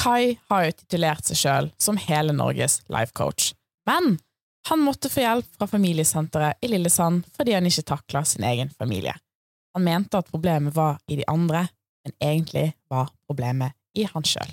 Kai 0.00 0.38
har 0.48 0.64
jo 0.64 0.76
titulert 0.78 1.28
seg 1.28 1.36
sjøl 1.36 1.70
som 1.80 1.98
hele 2.00 2.32
Norges 2.32 2.80
life 2.88 3.12
coach, 3.16 3.50
men 3.88 4.16
han 4.68 4.84
måtte 4.84 5.10
få 5.12 5.24
hjelp 5.24 5.48
fra 5.58 5.68
familiesenteret 5.68 6.64
i 6.64 6.70
Lillesand 6.72 7.26
fordi 7.36 7.56
han 7.56 7.68
ikke 7.68 7.86
takla 7.92 8.24
sin 8.28 8.44
egen 8.48 8.72
familie. 8.78 9.14
Han 9.76 9.84
mente 9.84 10.18
at 10.18 10.30
problemet 10.30 10.74
var 10.76 10.98
i 11.08 11.20
de 11.20 11.26
andre, 11.28 11.66
men 12.04 12.16
egentlig 12.20 12.72
var 12.90 13.12
problemet 13.28 13.76
i 13.96 14.06
han 14.08 14.26
sjøl. 14.26 14.50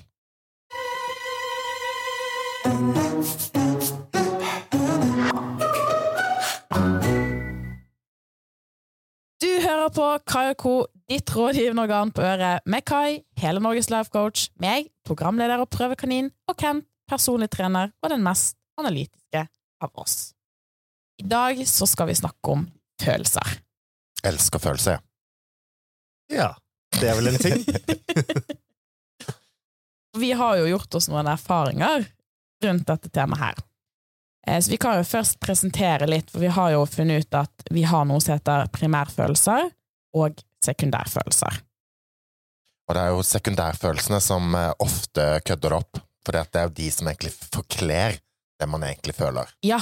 Hører 9.87 10.19
på 10.21 10.31
Kai 10.31 10.49
og 10.51 10.57
Co., 10.59 10.85
ditt 11.07 11.29
rådgivende 11.31 11.81
organ 11.83 12.11
på 12.11 12.21
øret, 12.21 12.61
med 12.65 12.83
Kai, 12.83 13.23
hele 13.39 13.59
Norges 13.59 13.89
life 13.89 14.09
coach, 14.11 14.49
meg, 14.59 14.89
programleder 15.05 15.61
og 15.61 15.69
prøvekanin, 15.69 16.31
og 16.49 16.57
Kent, 16.57 16.85
personlig 17.07 17.49
trener 17.49 17.93
og 18.03 18.09
den 18.11 18.23
mest 18.23 18.57
analytiske 18.77 19.47
av 19.81 19.91
oss. 19.95 20.33
I 21.19 21.23
dag 21.23 21.61
så 21.67 21.87
skal 21.87 22.07
vi 22.09 22.17
snakke 22.19 22.51
om 22.51 22.67
følelser. 23.01 23.61
Elsker 24.23 24.59
følelser, 24.59 24.99
Ja, 26.29 26.57
det 26.99 27.07
er 27.07 27.15
vel 27.15 27.27
en 27.31 27.39
ting. 27.39 27.63
Vi 30.17 30.31
har 30.35 30.57
jo 30.57 30.65
gjort 30.67 30.95
oss 30.97 31.07
noen 31.07 31.29
erfaringer 31.31 32.03
rundt 32.65 32.87
dette 32.89 33.09
temaet 33.13 33.39
her. 33.39 33.61
Eh, 34.47 34.59
Så 34.61 34.71
vi 34.71 34.77
kan 34.77 34.97
jo 34.97 35.03
først 35.03 35.39
presentere 35.39 36.07
litt, 36.07 36.31
for 36.31 36.39
vi 36.39 36.47
har 36.47 36.71
jo 36.71 36.85
funnet 36.85 37.25
ut 37.25 37.39
at 37.39 37.67
vi 37.71 37.83
har 37.83 38.05
noe 38.05 38.21
som 38.23 38.37
heter 38.37 38.67
primærfølelser 38.73 39.71
og 40.15 40.43
sekundærfølelser. 40.63 41.63
Og 42.87 42.95
det 42.95 43.01
er 43.03 43.11
jo 43.11 43.23
sekundærfølelsene 43.27 44.19
som 44.23 44.55
eh, 44.55 44.71
ofte 44.79 45.25
kødder 45.45 45.75
opp, 45.81 45.99
for 46.25 46.35
det 46.37 46.59
er 46.61 46.69
jo 46.69 46.77
de 46.77 46.91
som 46.91 47.09
egentlig 47.11 47.33
forkler 47.35 48.19
det 48.57 48.67
man 48.69 48.85
egentlig 48.87 49.15
føler. 49.17 49.49
Ja, 49.65 49.81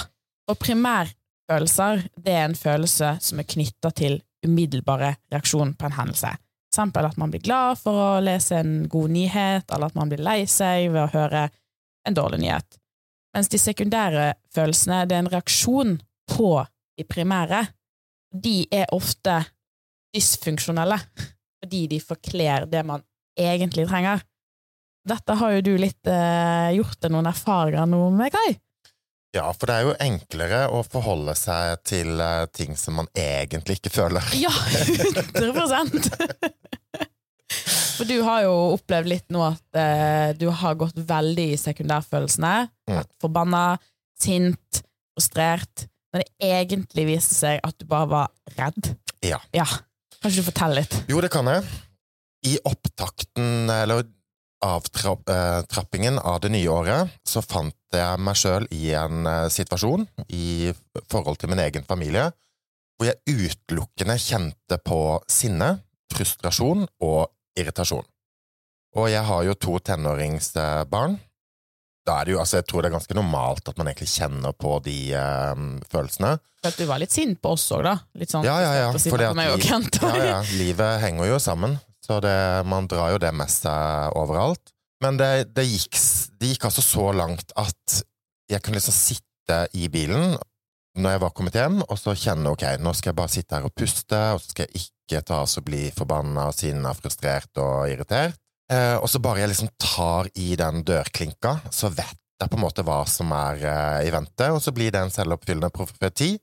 og 0.50 0.58
primærfølelser, 0.60 2.08
det 2.18 2.34
er 2.34 2.48
en 2.50 2.58
følelse 2.58 3.16
som 3.22 3.40
er 3.40 3.48
knytta 3.48 3.92
til 3.96 4.20
umiddelbare 4.46 5.16
reaksjon 5.34 5.74
på 5.78 5.88
en 5.88 5.96
hendelse. 6.00 6.34
For 6.66 6.82
eksempel 6.82 7.08
at 7.08 7.18
man 7.18 7.32
blir 7.32 7.46
glad 7.46 7.78
for 7.80 7.96
å 7.96 8.24
lese 8.26 8.58
en 8.60 8.90
god 8.92 9.14
nyhet, 9.14 9.70
eller 9.72 9.88
at 9.88 9.96
man 9.96 10.10
blir 10.12 10.26
lei 10.26 10.42
seg 10.50 10.90
ved 10.92 11.06
å 11.06 11.14
høre 11.14 11.46
en 12.06 12.18
dårlig 12.18 12.42
nyhet. 12.44 12.78
Mens 13.36 13.52
de 13.52 13.60
sekundære 13.60 14.30
følelsene, 14.56 15.02
det 15.10 15.18
er 15.18 15.26
en 15.26 15.34
reaksjon 15.34 15.98
på 16.32 16.52
de 16.96 17.04
primære. 17.04 17.66
De 18.32 18.62
er 18.72 18.88
ofte 18.96 19.42
dysfunksjonelle, 20.16 20.98
fordi 21.60 21.82
de 21.92 22.00
forkler 22.00 22.70
det 22.72 22.86
man 22.88 23.04
egentlig 23.36 23.90
trenger. 23.90 24.24
Dette 25.06 25.36
har 25.38 25.58
jo 25.58 25.66
du 25.68 25.74
litt 25.78 26.08
eh, 26.10 26.72
gjort 26.78 27.02
deg 27.04 27.12
noen 27.14 27.28
erfaringer 27.30 27.92
nå 27.92 28.08
med, 28.16 28.32
Kai. 28.34 28.56
Ja, 29.36 29.50
for 29.52 29.68
det 29.68 29.76
er 29.76 29.84
jo 29.84 29.98
enklere 30.00 30.62
å 30.72 30.80
forholde 30.88 31.36
seg 31.36 31.84
til 31.86 32.16
eh, 32.24 32.48
ting 32.56 32.80
som 32.80 33.02
man 33.02 33.12
egentlig 33.12 33.82
ikke 33.82 33.92
føler. 33.98 34.32
Ja, 34.40 34.54
100 34.56 35.28
For 37.96 38.10
du 38.10 38.18
har 38.26 38.44
jo 38.46 38.54
opplevd 38.76 39.10
litt 39.10 39.28
nå 39.34 39.44
at 39.48 39.80
eh, 39.80 40.30
du 40.38 40.48
har 40.52 40.78
gått 40.80 40.98
veldig 40.98 41.48
i 41.54 41.60
sekundærfølelsene. 41.60 42.54
Mm. 42.92 43.02
Forbanna, 43.24 43.66
sint, 44.20 44.82
frustrert. 45.16 45.88
Når 46.14 46.24
det 46.24 46.50
egentlig 46.52 47.08
viste 47.10 47.36
seg 47.36 47.64
at 47.66 47.76
du 47.80 47.88
bare 47.90 48.12
var 48.12 48.58
redd. 48.58 48.94
Ja. 49.26 49.40
Ja. 49.56 49.68
Kan 50.20 50.32
ikke 50.32 50.44
du 50.44 50.50
fortelle 50.50 50.82
litt? 50.82 51.00
Jo, 51.12 51.22
det 51.24 51.32
kan 51.34 51.48
jeg. 51.52 51.66
I 52.46 52.58
opptakten, 52.68 53.72
eller 53.74 54.06
avtrappingen 54.66 56.20
av 56.20 56.40
det 56.44 56.52
nye 56.54 56.72
året, 56.72 57.12
så 57.28 57.44
fant 57.44 57.76
jeg 57.94 58.22
meg 58.24 58.40
sjøl 58.40 58.68
i 58.74 58.90
en 58.98 59.28
eh, 59.30 59.48
situasjon 59.54 60.08
i 60.34 60.72
forhold 61.12 61.40
til 61.42 61.52
min 61.52 61.62
egen 61.64 61.86
familie, 61.88 62.30
hvor 62.96 63.10
jeg 63.10 63.50
utelukkende 63.52 64.16
kjente 64.22 64.80
på 64.84 65.00
sinne, 65.32 65.76
frustrasjon 66.16 66.86
og 67.04 67.28
irritasjon. 67.60 68.06
Og 68.96 69.10
jeg 69.12 69.24
har 69.28 69.44
jo 69.44 69.54
to 69.60 69.78
tenåringsbarn. 69.84 71.18
Da 72.06 72.20
er 72.22 72.28
det 72.28 72.36
jo, 72.36 72.40
altså 72.40 72.60
Jeg 72.60 72.68
tror 72.70 72.84
det 72.86 72.90
er 72.92 72.96
ganske 73.00 73.16
normalt 73.18 73.68
at 73.72 73.80
man 73.80 73.88
egentlig 73.90 74.12
kjenner 74.14 74.54
på 74.54 74.76
de 74.86 74.98
eh, 75.18 75.64
følelsene. 75.90 76.36
For 76.62 76.70
at 76.70 76.78
du 76.78 76.86
var 76.90 77.02
litt 77.02 77.12
sint 77.16 77.40
på 77.42 77.56
oss 77.56 77.66
òg, 77.74 77.82
da. 77.88 77.96
Litt 78.20 78.30
sånn 78.34 78.46
Ja, 78.46 78.60
ja, 78.62 78.74
ja. 78.84 78.92
fordi 78.94 79.26
at 79.26 79.36
liv- 79.40 79.66
ja, 79.66 80.14
ja. 80.30 80.40
Livet 80.60 81.02
henger 81.02 81.32
jo 81.32 81.40
sammen, 81.42 81.80
så 82.06 82.20
det, 82.22 82.36
man 82.70 82.86
drar 82.92 83.16
jo 83.16 83.22
det 83.22 83.34
med 83.34 83.50
seg 83.50 84.14
overalt. 84.22 84.72
Men 85.04 85.18
det, 85.20 85.32
det, 85.58 85.66
gikk, 85.68 85.98
det 86.40 86.54
gikk 86.54 86.70
altså 86.70 86.86
så 86.86 87.10
langt 87.18 87.52
at 87.60 87.98
jeg 88.54 88.62
kunne 88.64 88.78
liksom 88.78 88.96
sitte 88.96 89.64
i 89.78 89.90
bilen 89.92 90.38
når 90.96 91.16
jeg 91.16 91.22
var 91.26 91.34
kommet 91.36 91.58
hjem, 91.60 91.82
og 91.84 91.98
så 92.00 92.16
kjenne 92.18 92.52
ok, 92.56 92.66
nå 92.80 92.94
skal 92.96 93.12
jeg 93.12 93.20
bare 93.20 93.34
sitte 93.34 93.58
her 93.58 93.68
og 93.68 93.76
puste, 93.76 94.20
og 94.36 94.42
så 94.42 94.54
skal 94.54 94.68
jeg 94.68 94.86
ikke 94.86 95.22
ta 95.28 95.42
oss 95.44 95.58
og 95.60 95.68
bli 95.68 95.84
forbanna, 95.96 96.48
sinna, 96.56 96.94
frustrert 96.98 97.62
og 97.62 97.90
irritert. 97.92 98.40
Eh, 98.72 98.96
og 98.98 99.06
så 99.12 99.22
bare 99.22 99.44
jeg 99.44 99.52
liksom 99.52 99.70
tar 99.82 100.30
i 100.42 100.56
den 100.58 100.82
dørklinka, 100.88 101.60
så 101.70 101.92
vet 101.94 102.18
jeg 102.42 102.52
på 102.52 102.58
en 102.58 102.64
måte 102.64 102.84
hva 102.86 103.04
som 103.10 103.30
er 103.36 103.62
eh, 103.62 104.08
i 104.08 104.14
vente, 104.14 104.50
og 104.52 104.62
så 104.64 104.74
blir 104.76 104.94
det 104.94 105.04
en 105.04 105.14
selvoppfyllende 105.14 105.70
profeti, 105.76 106.34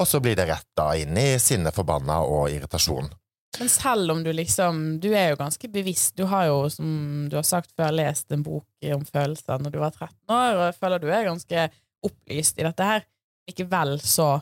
og 0.00 0.08
så 0.08 0.20
blir 0.24 0.36
det 0.38 0.48
rett 0.48 0.68
da 0.78 0.90
inn 0.98 1.16
i 1.20 1.34
sinne, 1.42 1.72
forbanna 1.74 2.22
og 2.24 2.48
irritasjon. 2.50 3.10
Men 3.58 3.68
selv 3.68 4.12
om 4.12 4.20
du 4.22 4.30
liksom 4.32 5.00
Du 5.02 5.08
er 5.10 5.32
jo 5.32 5.40
ganske 5.40 5.68
bevisst. 5.68 6.14
Du 6.14 6.22
har 6.30 6.46
jo, 6.46 6.68
som 6.70 7.26
du 7.28 7.34
har 7.34 7.46
sagt 7.46 7.72
før, 7.74 7.90
lest 7.90 8.30
en 8.30 8.44
bok 8.46 8.92
om 8.94 9.02
følelser 9.04 9.58
når 9.58 9.74
du 9.74 9.80
var 9.82 9.90
13 9.90 10.14
år, 10.30 10.52
og 10.54 10.62
jeg 10.68 10.76
føler 10.78 11.02
du 11.02 11.08
er 11.10 11.26
ganske 11.26 11.64
opplyst 12.06 12.60
i 12.60 12.66
dette 12.66 12.86
her. 12.86 13.02
Likevel 13.50 13.98
så, 14.02 14.32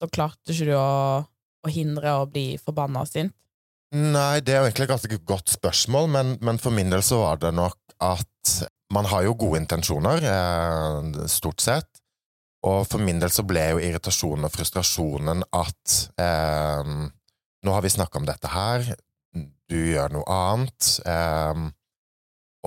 så 0.00 0.08
klarte 0.12 0.54
ikke 0.54 0.70
du 0.70 0.74
å, 0.76 1.22
å 1.22 1.72
hindre 1.72 2.16
å 2.22 2.26
bli 2.30 2.50
forbanna 2.60 3.04
og 3.04 3.10
sint. 3.10 3.34
Nei, 3.94 4.40
det 4.44 4.52
er 4.52 4.60
jo 4.60 4.68
egentlig 4.68 4.84
et 4.84 4.92
ganske 4.92 5.20
godt 5.28 5.54
spørsmål, 5.54 6.10
men, 6.12 6.34
men 6.44 6.58
for 6.60 6.74
min 6.76 6.90
del 6.92 7.04
så 7.04 7.22
var 7.22 7.38
det 7.40 7.54
nok 7.56 7.78
at 8.04 8.58
man 8.92 9.08
har 9.08 9.24
jo 9.24 9.36
gode 9.36 9.62
intensjoner, 9.62 10.24
eh, 10.28 11.24
stort 11.28 11.64
sett. 11.64 11.88
Og 12.68 12.82
for 12.90 13.00
min 13.00 13.20
del 13.22 13.30
så 13.32 13.44
ble 13.46 13.62
jo 13.70 13.80
irritasjonen 13.80 14.48
og 14.48 14.52
frustrasjonen 14.52 15.44
at 15.54 15.98
eh, 16.18 16.96
Nå 17.58 17.72
har 17.74 17.82
vi 17.82 17.90
snakka 17.90 18.20
om 18.20 18.26
dette 18.28 18.46
her, 18.52 18.84
du 19.68 19.78
gjør 19.90 20.12
noe 20.14 20.30
annet, 20.30 20.90
eh, 21.10 21.64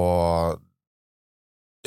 og 0.03 0.59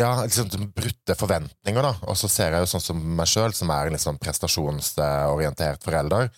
ja, 0.00 0.10
liksom 0.24 0.72
brutte 0.74 1.14
forventninger, 1.18 1.82
da. 1.82 1.92
Og 2.08 2.18
så 2.18 2.30
ser 2.30 2.54
jeg 2.54 2.64
jo 2.64 2.70
sånn 2.72 2.82
som 2.82 3.04
meg 3.18 3.30
sjøl, 3.30 3.54
som 3.54 3.70
er 3.74 3.90
en 3.90 4.02
sånn 4.02 4.18
prestasjonsorientert 4.22 5.84
forelder, 5.84 6.30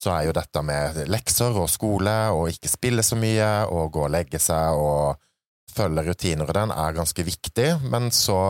så 0.00 0.14
er 0.14 0.28
jo 0.28 0.36
dette 0.36 0.62
med 0.64 1.02
lekser 1.10 1.56
og 1.60 1.68
skole 1.68 2.14
og 2.32 2.48
ikke 2.54 2.70
spille 2.72 3.04
så 3.04 3.18
mye 3.20 3.50
og 3.68 3.90
gå 3.96 4.06
og 4.06 4.14
legge 4.14 4.40
seg 4.40 4.78
og 4.80 5.20
følge 5.70 6.06
rutiner 6.06 6.48
og 6.48 6.56
den 6.56 6.72
er 6.74 6.96
ganske 6.96 7.24
viktig, 7.26 7.68
men 7.92 8.08
så 8.14 8.40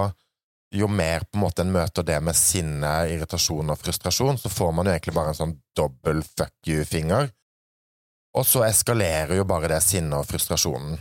jo 0.70 0.86
mer 0.86 1.24
på 1.26 1.36
en 1.36 1.42
måte 1.42 1.64
en 1.64 1.72
møter 1.74 2.06
det 2.06 2.20
med 2.22 2.38
sinne, 2.38 2.92
irritasjon 3.10 3.72
og 3.72 3.78
frustrasjon, 3.80 4.38
så 4.38 4.52
får 4.52 4.72
man 4.76 4.86
jo 4.86 4.94
egentlig 4.94 5.16
bare 5.16 5.32
en 5.32 5.40
sånn 5.40 5.56
dobbel 5.76 6.22
fuck 6.22 6.54
you-finger. 6.68 7.32
Og 8.38 8.46
så 8.46 8.62
eskalerer 8.68 9.40
jo 9.40 9.46
bare 9.50 9.72
det 9.72 9.80
sinnet 9.82 10.14
og 10.20 10.28
frustrasjonen. 10.30 11.00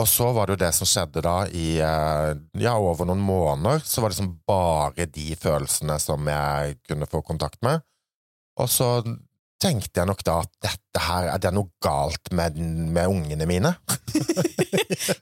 Og 0.00 0.08
så 0.08 0.30
var 0.32 0.48
det 0.48 0.56
jo 0.56 0.62
det 0.62 0.70
som 0.72 0.88
skjedde 0.88 1.20
da 1.24 1.34
i 1.52 1.66
eh, 1.84 2.30
ja, 2.62 2.72
over 2.80 3.06
noen 3.08 3.20
måneder, 3.22 3.82
så 3.84 4.00
var 4.00 4.10
det 4.10 4.16
liksom 4.16 4.32
bare 4.48 5.06
de 5.12 5.26
følelsene 5.36 5.98
som 6.00 6.30
jeg 6.32 6.78
kunne 6.88 7.08
få 7.10 7.20
kontakt 7.26 7.60
med. 7.66 7.84
Og 8.60 8.70
så 8.72 8.88
tenkte 9.62 10.00
jeg 10.00 10.08
nok 10.08 10.24
da 10.26 10.40
at 10.42 10.52
dette 10.64 11.02
her, 11.06 11.28
er 11.34 11.42
det 11.42 11.52
noe 11.54 11.70
galt 11.84 12.32
med, 12.34 12.56
med 12.58 13.12
ungene 13.12 13.48
mine? 13.48 13.76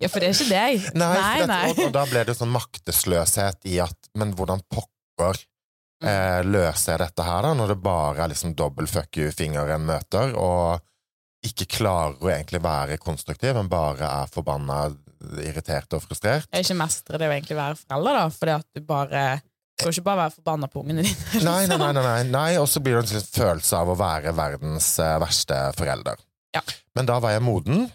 Ja, 0.01 0.07
for 0.11 0.23
det 0.23 0.29
er 0.29 0.35
ikke 0.35 0.51
deg. 0.51 0.85
Nei, 1.01 1.15
nei. 1.17 1.47
nei. 1.49 1.65
Og, 1.73 1.79
og 1.87 1.95
da 1.95 2.03
ble 2.07 2.23
det 2.29 2.37
sånn 2.37 2.53
maktesløshet 2.53 3.67
i 3.71 3.79
at 3.83 4.11
Men 4.19 4.35
hvordan 4.37 4.61
pokker 4.71 5.41
eh, 6.05 6.41
løser 6.47 6.95
jeg 6.95 7.01
dette 7.03 7.27
her, 7.27 7.43
da, 7.47 7.53
når 7.57 7.73
det 7.73 7.79
bare 7.83 8.25
er 8.25 8.33
liksom 8.33 8.55
dobbel 8.59 8.89
fuck 8.91 9.19
you-fingeren 9.19 9.85
møter, 9.89 10.35
og 10.39 10.85
ikke 11.47 11.69
klarer 11.79 12.19
å 12.21 12.31
egentlig 12.33 12.61
være 12.65 12.99
konstruktiv, 13.01 13.55
men 13.57 13.71
bare 13.71 14.09
er 14.09 14.33
forbanna, 14.33 14.83
irritert 15.41 15.93
og 15.97 16.03
frustrert? 16.05 16.49
Jeg 16.53 16.67
ikke 16.67 16.81
mestre 16.81 17.21
det 17.21 17.29
å 17.29 17.33
egentlig 17.35 17.57
være 17.59 17.79
forelder, 17.81 18.19
da, 18.19 18.27
fordi 18.35 18.57
at 18.57 18.69
du 18.77 18.85
bare 18.89 19.23
Du 19.41 19.87
skal 19.87 19.95
ikke 19.95 20.09
bare 20.11 20.21
være 20.27 20.35
forbanna 20.35 20.69
på 20.69 20.83
ungene 20.83 21.05
dine. 21.07 21.31
Nei, 21.41 21.41
nei, 21.45 21.61
liksom. 21.65 21.81
nei, 21.81 21.93
nei, 21.97 22.03
nei. 22.05 22.25
nei 22.35 22.51
og 22.61 22.69
så 22.69 22.83
blir 22.85 22.99
det 22.99 23.17
en 23.17 23.25
følelse 23.25 23.79
av 23.79 23.93
å 23.93 23.97
være 23.97 24.35
verdens 24.37 24.91
eh, 25.01 25.17
verste 25.23 25.61
forelder. 25.79 26.21
Ja. 26.53 26.61
Men 26.99 27.09
da 27.09 27.17
var 27.23 27.33
jeg 27.33 27.45
moden, 27.47 27.87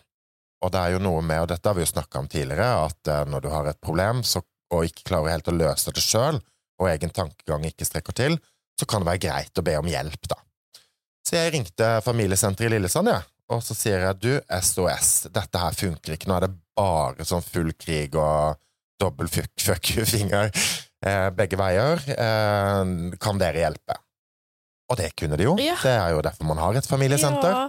og 0.65 0.73
det 0.73 0.81
er 0.81 0.95
jo 0.95 1.03
noe 1.05 1.21
med, 1.21 1.43
og 1.43 1.51
dette 1.51 1.69
har 1.69 1.77
vi 1.77 1.85
jo 1.85 1.91
snakka 1.91 2.23
om 2.23 2.31
tidligere, 2.31 2.87
at 2.87 3.11
eh, 3.11 3.21
når 3.29 3.45
du 3.45 3.51
har 3.53 3.69
et 3.69 3.81
problem 3.85 4.23
så, 4.25 4.41
og 4.73 4.89
ikke 4.89 5.05
klarer 5.11 5.35
helt 5.35 5.51
å 5.51 5.57
løse 5.59 5.93
det 5.93 6.01
sjøl, 6.01 6.41
og 6.81 6.89
egen 6.89 7.13
tankegang 7.13 7.69
ikke 7.69 7.85
strekker 7.85 8.17
til, 8.17 8.39
så 8.79 8.89
kan 8.89 9.03
det 9.03 9.11
være 9.11 9.23
greit 9.27 9.61
å 9.61 9.65
be 9.65 9.77
om 9.77 9.87
hjelp, 9.87 10.25
da. 10.31 10.41
Så 11.25 11.37
jeg 11.37 11.53
ringte 11.53 11.87
familiesenteret 12.05 12.69
i 12.69 12.75
Lillesand, 12.75 13.13
jeg, 13.13 13.23
og 13.53 13.61
så 13.63 13.75
sier 13.77 14.07
jeg 14.07 14.21
du, 14.23 14.31
SOS, 14.49 15.27
dette 15.33 15.61
her 15.61 15.77
funker 15.77 16.15
ikke, 16.15 16.29
nå 16.29 16.39
er 16.39 16.47
det 16.47 16.55
bare 16.75 17.27
sånn 17.27 17.45
full 17.45 17.71
krig 17.79 18.15
og 18.17 18.57
dobbel 19.01 19.29
fuck, 19.31 19.51
fuck 19.61 19.91
you-finger 19.95 20.51
eh, 21.05 21.29
begge 21.35 21.59
veier. 21.59 22.01
Eh, 22.15 22.83
kan 23.21 23.41
dere 23.41 23.63
hjelpe? 23.65 23.97
Og 24.91 24.99
det 24.99 25.11
kunne 25.17 25.37
de 25.39 25.47
jo. 25.47 25.55
Ja. 25.61 25.77
Det 25.81 25.95
er 25.95 26.13
jo 26.13 26.21
derfor 26.25 26.49
man 26.51 26.61
har 26.61 26.77
et 26.77 26.87
familiesenter. 26.89 27.55
Ja. 27.55 27.65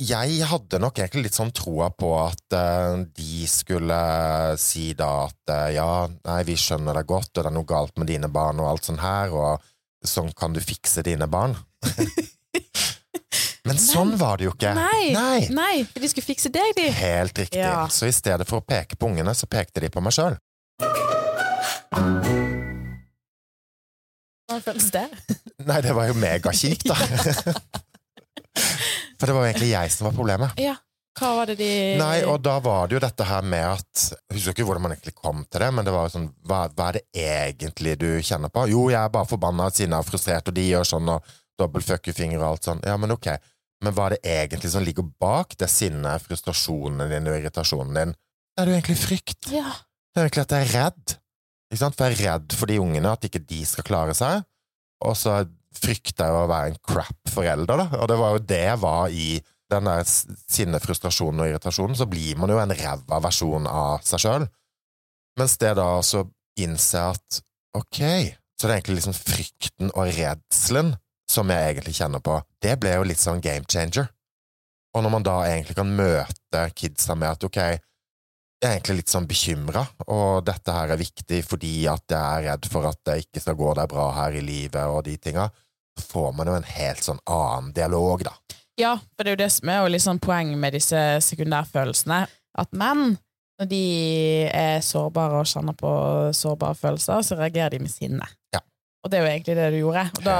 Jeg 0.00 0.46
hadde 0.48 0.78
nok 0.80 0.96
egentlig 0.96 1.26
litt 1.26 1.36
sånn 1.36 1.52
troa 1.52 1.90
på 1.92 2.14
at 2.22 2.56
eh, 2.56 3.02
de 3.16 3.42
skulle 3.50 3.98
si 4.60 4.90
da 4.96 5.10
at 5.26 5.52
eh, 5.52 5.66
ja, 5.76 6.06
nei, 6.08 6.40
vi 6.48 6.56
skjønner 6.58 6.96
deg 6.96 7.10
godt, 7.10 7.34
og 7.34 7.42
det 7.42 7.50
er 7.50 7.56
noe 7.58 7.68
galt 7.68 8.00
med 8.00 8.08
dine 8.08 8.30
barn 8.32 8.62
og 8.62 8.70
alt 8.70 8.88
sånn 8.88 9.02
her, 9.02 9.34
og 9.36 10.06
sånn 10.06 10.32
kan 10.32 10.56
du 10.56 10.62
fikse 10.64 11.04
dine 11.06 11.28
barn. 11.30 11.58
Men 13.70 13.78
sånn 13.78 14.16
var 14.18 14.40
det 14.40 14.48
jo 14.48 14.52
ikke. 14.56 14.72
Nei. 14.74 15.12
Nei. 15.14 15.46
Nei, 15.54 15.84
de 15.94 16.08
skulle 16.10 16.26
fikse 16.26 16.50
deg, 16.50 16.72
de. 16.74 16.88
Helt 16.90 17.38
riktig. 17.38 17.60
Ja. 17.62 17.86
Så 17.92 18.08
i 18.10 18.14
stedet 18.14 18.42
for 18.48 18.58
å 18.58 18.64
peke 18.66 18.96
på 18.98 19.06
ungene, 19.06 19.30
så 19.38 19.46
pekte 19.50 19.80
de 19.84 19.90
på 19.94 20.02
meg 20.02 20.14
sjøl. 20.16 20.34
Hvordan 24.50 24.64
føles 24.64 24.90
det? 24.90 25.06
Nei, 25.68 25.78
det 25.86 25.94
var 25.94 26.10
jo 26.10 26.18
megakjipt, 26.18 26.88
da. 26.90 26.98
For 29.20 29.28
det 29.28 29.34
var 29.36 29.44
jo 29.44 29.50
egentlig 29.52 29.70
jeg 29.70 29.92
som 29.94 30.08
var 30.08 30.14
problemet. 30.16 30.58
Ja. 30.58 30.74
Hva 31.20 31.28
var 31.36 31.46
det 31.50 31.58
de 31.60 31.70
Nei, 32.00 32.22
og 32.24 32.40
da 32.42 32.56
var 32.62 32.88
det 32.88 32.96
jo 32.96 33.00
dette 33.02 33.24
her 33.26 33.42
med 33.44 33.64
at 33.66 34.02
Jeg 34.06 34.36
husker 34.36 34.52
ikke 34.54 34.64
hvordan 34.68 34.82
man 34.84 34.92
egentlig 34.94 35.14
kom 35.18 35.42
til 35.50 35.60
det, 35.60 35.70
men 35.74 35.84
det 35.84 35.92
var 35.92 36.06
jo 36.06 36.12
sånn 36.14 36.28
hva, 36.48 36.60
hva 36.70 36.86
er 36.88 36.94
det 37.00 37.24
egentlig 37.26 37.96
du 38.00 38.06
kjenner 38.24 38.48
på? 38.54 38.64
Jo, 38.70 38.86
jeg 38.94 39.02
er 39.02 39.12
bare 39.12 39.28
forbanna, 39.28 39.66
sinna 39.74 39.98
og 40.00 40.06
frustrert, 40.08 40.48
og 40.48 40.54
de 40.56 40.64
gjør 40.70 40.86
sånn, 40.86 41.10
og 41.12 41.20
dobbel 41.60 41.84
fuck 41.84 42.08
you-finger 42.08 42.40
og 42.40 42.46
alt 42.52 42.70
sånn. 42.70 42.80
Ja, 42.86 42.96
men 43.00 43.12
ok. 43.14 43.32
Men 43.84 43.94
hva 43.96 44.08
er 44.08 44.16
det 44.16 44.32
egentlig 44.34 44.72
som 44.74 44.84
ligger 44.84 45.06
bak 45.22 45.54
det 45.60 45.70
sinnet, 45.72 46.24
frustrasjonen 46.26 47.08
din 47.08 47.30
og 47.30 47.38
irritasjonen 47.38 47.96
din? 47.96 48.12
Det 48.52 48.64
er 48.64 48.68
jo 48.68 48.76
egentlig 48.76 48.98
frykt. 49.00 49.48
Ja. 49.54 49.70
Det 50.10 50.20
er 50.20 50.26
egentlig 50.26 50.44
at 50.44 50.54
jeg 50.56 50.66
er 50.66 50.74
redd. 50.74 51.14
Ikke 51.70 51.80
sant? 51.84 51.96
For 51.96 52.10
jeg 52.10 52.18
er 52.18 52.26
redd 52.26 52.56
for 52.58 52.70
de 52.70 52.80
ungene, 52.82 53.14
at 53.14 53.24
ikke 53.24 53.42
de 53.46 53.62
skal 53.68 53.86
klare 53.86 54.16
seg. 54.18 54.44
Og 55.06 55.16
så 55.16 55.38
frykter 55.80 56.26
jeg 56.28 56.36
å 56.36 56.50
være 56.50 56.72
en 56.72 56.80
crap 56.84 57.32
forelder, 57.32 57.80
da. 57.80 58.02
Og 58.02 58.10
det 58.10 58.18
var 58.20 58.34
jo 58.34 58.44
det 58.52 58.62
jeg 58.66 58.82
var 58.82 59.14
i 59.14 59.28
den 59.70 59.86
der 59.86 60.08
sinne, 60.10 60.80
frustrasjonen 60.82 61.44
og 61.44 61.52
irritasjonen. 61.52 61.96
Så 61.96 62.08
blir 62.10 62.36
man 62.40 62.52
jo 62.52 62.58
en 62.60 62.74
ræva 62.74 63.20
versjon 63.22 63.70
av 63.70 64.04
seg 64.06 64.24
sjøl. 64.24 64.48
Mens 65.40 65.56
det 65.62 65.76
da 65.78 65.86
også 66.00 66.26
innser 66.60 67.14
at 67.14 67.40
ok, 67.78 68.00
så 68.58 68.66
det 68.66 68.72
er 68.72 68.76
egentlig 68.80 68.98
liksom 68.98 69.16
frykten 69.16 69.94
og 69.94 70.10
redselen 70.18 70.96
som 71.30 71.50
jeg 71.52 71.68
egentlig 71.68 71.94
kjenner 71.98 72.22
på, 72.24 72.40
det 72.62 72.74
ble 72.82 72.96
jo 72.96 73.06
litt 73.06 73.22
sånn 73.22 73.42
game 73.44 73.66
changer. 73.70 74.10
Og 74.96 75.04
når 75.04 75.14
man 75.14 75.26
da 75.26 75.36
egentlig 75.46 75.76
kan 75.78 75.94
møte 75.94 76.64
kidsa 76.74 77.14
med 77.14 77.30
at 77.30 77.46
ok, 77.46 77.58
jeg 78.60 78.68
er 78.68 78.74
egentlig 78.74 78.98
litt 78.98 79.12
sånn 79.12 79.28
bekymra, 79.30 79.84
og 80.10 80.42
dette 80.44 80.74
her 80.74 80.92
er 80.92 81.00
viktig 81.00 81.38
fordi 81.46 81.74
at 81.88 82.04
jeg 82.10 82.20
er 82.20 82.46
redd 82.50 82.66
for 82.68 82.88
at 82.90 82.98
det 83.08 83.20
ikke 83.22 83.42
skal 83.44 83.56
gå 83.56 83.70
deg 83.78 83.92
bra 83.92 84.10
her 84.18 84.36
i 84.36 84.42
livet 84.44 84.82
og 84.90 85.04
de 85.06 85.14
tinga, 85.22 85.46
så 85.96 86.06
får 86.10 86.34
man 86.36 86.50
jo 86.50 86.58
en 86.58 86.68
helt 86.68 87.06
sånn 87.06 87.22
annen 87.30 87.70
dialog, 87.76 88.26
da. 88.26 88.34
ja, 88.80 88.94
for 89.14 89.24
det 89.24 89.32
er 89.32 89.36
jo 89.36 89.42
det 89.44 89.50
som 89.54 89.70
er 89.70 89.80
jo 89.82 89.90
litt 89.94 90.04
sånn 90.04 90.22
poeng 90.22 90.52
med 90.60 90.76
disse 90.76 91.00
sekundærfølelsene. 91.26 92.20
At 92.60 92.72
menn, 92.76 93.14
når 93.60 93.68
de 93.70 93.84
er 94.56 94.80
sårbare 94.84 95.42
og 95.42 95.48
kjenner 95.50 95.76
på 95.78 95.92
sårbare 96.36 96.78
følelser, 96.78 97.24
så 97.26 97.38
reagerer 97.38 97.76
de 97.76 97.82
med 97.84 97.92
sinne. 97.92 98.28
Ja. 98.54 98.62
Og 99.04 99.10
det 99.10 99.18
er 99.18 99.24
jo 99.24 99.30
egentlig 99.32 99.56
det 99.56 99.68
du 99.72 99.78
gjorde. 99.80 100.06
Og 100.18 100.24
da 100.26 100.38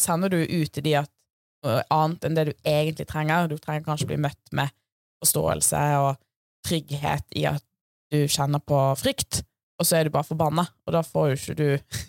sender 0.00 0.32
du 0.32 0.40
ut 0.42 0.72
til 0.74 0.86
de 0.86 0.94
at 1.02 1.10
noe 1.62 1.82
annet 1.94 2.24
enn 2.26 2.38
det 2.38 2.46
du 2.48 2.52
egentlig 2.66 3.06
trenger. 3.10 3.50
Du 3.50 3.58
trenger 3.62 3.86
kanskje 3.86 4.08
bli 4.10 4.18
møtt 4.22 4.40
med 4.56 4.72
forståelse 5.22 5.82
og 6.02 6.16
trygghet 6.66 7.38
i 7.38 7.46
at 7.50 7.62
du 8.12 8.24
kjenner 8.28 8.60
på 8.60 8.78
frykt, 9.00 9.40
og 9.80 9.86
så 9.88 9.98
er 9.98 10.06
du 10.06 10.14
bare 10.14 10.26
forbanna, 10.28 10.66
og 10.86 10.94
da 10.94 11.00
får 11.06 11.30
jo 11.32 11.38
ikke 11.38 11.58
du 11.58 11.68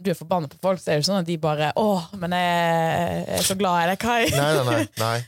Du 0.00 0.08
er 0.08 0.16
forbanna 0.16 0.48
på 0.48 0.56
folk, 0.62 0.80
så 0.80 0.88
er 0.88 0.96
det 0.96 1.02
jo 1.02 1.08
sånn 1.10 1.18
at 1.20 1.26
de 1.28 1.34
bare 1.36 1.66
'Å, 1.76 1.88
men 2.16 2.32
jeg 2.32 3.24
er 3.36 3.42
så 3.44 3.52
glad 3.52 3.82
i 3.82 3.88
deg, 3.90 3.98
Kai'. 4.00 4.30
Nei, 4.32 4.52
nei, 4.56 4.62
nei. 4.64 4.84
nei. 5.04 5.18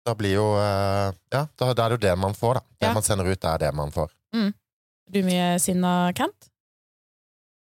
Da 0.00 0.14
blir 0.16 0.32
jo 0.38 0.46
eh, 0.56 1.10
Ja, 1.34 1.42
da, 1.60 1.68
er 1.68 1.76
det 1.76 1.98
jo 1.98 2.00
det 2.06 2.14
man 2.16 2.32
får, 2.32 2.54
da. 2.56 2.62
Det 2.80 2.88
Ja. 2.88 2.94
man 2.96 3.04
sender 3.04 3.28
ut, 3.28 3.44
er 3.44 3.58
det 3.60 3.74
man 3.76 3.92
får. 3.92 4.08
Du 4.32 5.18
er 5.20 5.26
mye 5.28 5.48
sinna, 5.60 5.92
Kent? 6.16 6.48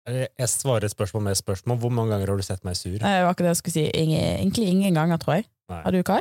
Eh, 0.10 0.28
Jeg 0.38 0.50
svarer 0.52 0.92
spørsmål 0.92 1.24
med 1.30 1.40
spørsmål. 1.40 1.80
Hvor 1.82 1.94
mange 1.94 2.14
ganger 2.14 2.34
har 2.34 2.38
du 2.38 2.46
sett 2.46 2.64
meg 2.68 2.78
sur? 2.78 2.98
Det 2.98 3.02
var 3.02 3.32
akkurat 3.32 3.50
det 3.50 3.54
jeg 3.56 3.62
skulle 3.62 3.78
si. 3.78 3.86
Ingen, 3.94 4.26
egentlig 4.40 4.68
ingen 4.70 5.00
ganger, 5.00 5.18
tror 5.22 5.40
jeg. 5.40 5.48
Nei. 5.70 5.82
Har 5.84 5.96
du, 5.96 6.02
Kai? 6.06 6.20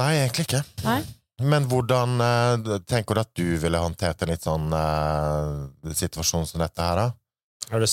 Nei, 0.00 0.12
egentlig 0.20 0.46
ikke. 0.48 0.62
Nei. 0.84 1.00
Men 1.40 1.64
hvordan 1.70 2.20
eh, 2.20 2.76
tenker 2.88 3.16
du 3.16 3.20
at 3.24 3.32
du 3.34 3.48
ville 3.62 3.80
håndtert 3.80 4.22
en 4.22 4.30
litt 4.30 4.44
sånn 4.44 4.68
uh, 4.76 5.92
situasjon 5.96 6.46
som 6.46 6.60
dette 6.60 6.84
her, 6.84 7.00
da? 7.00 7.08
Har 7.72 7.80
du 7.80 7.88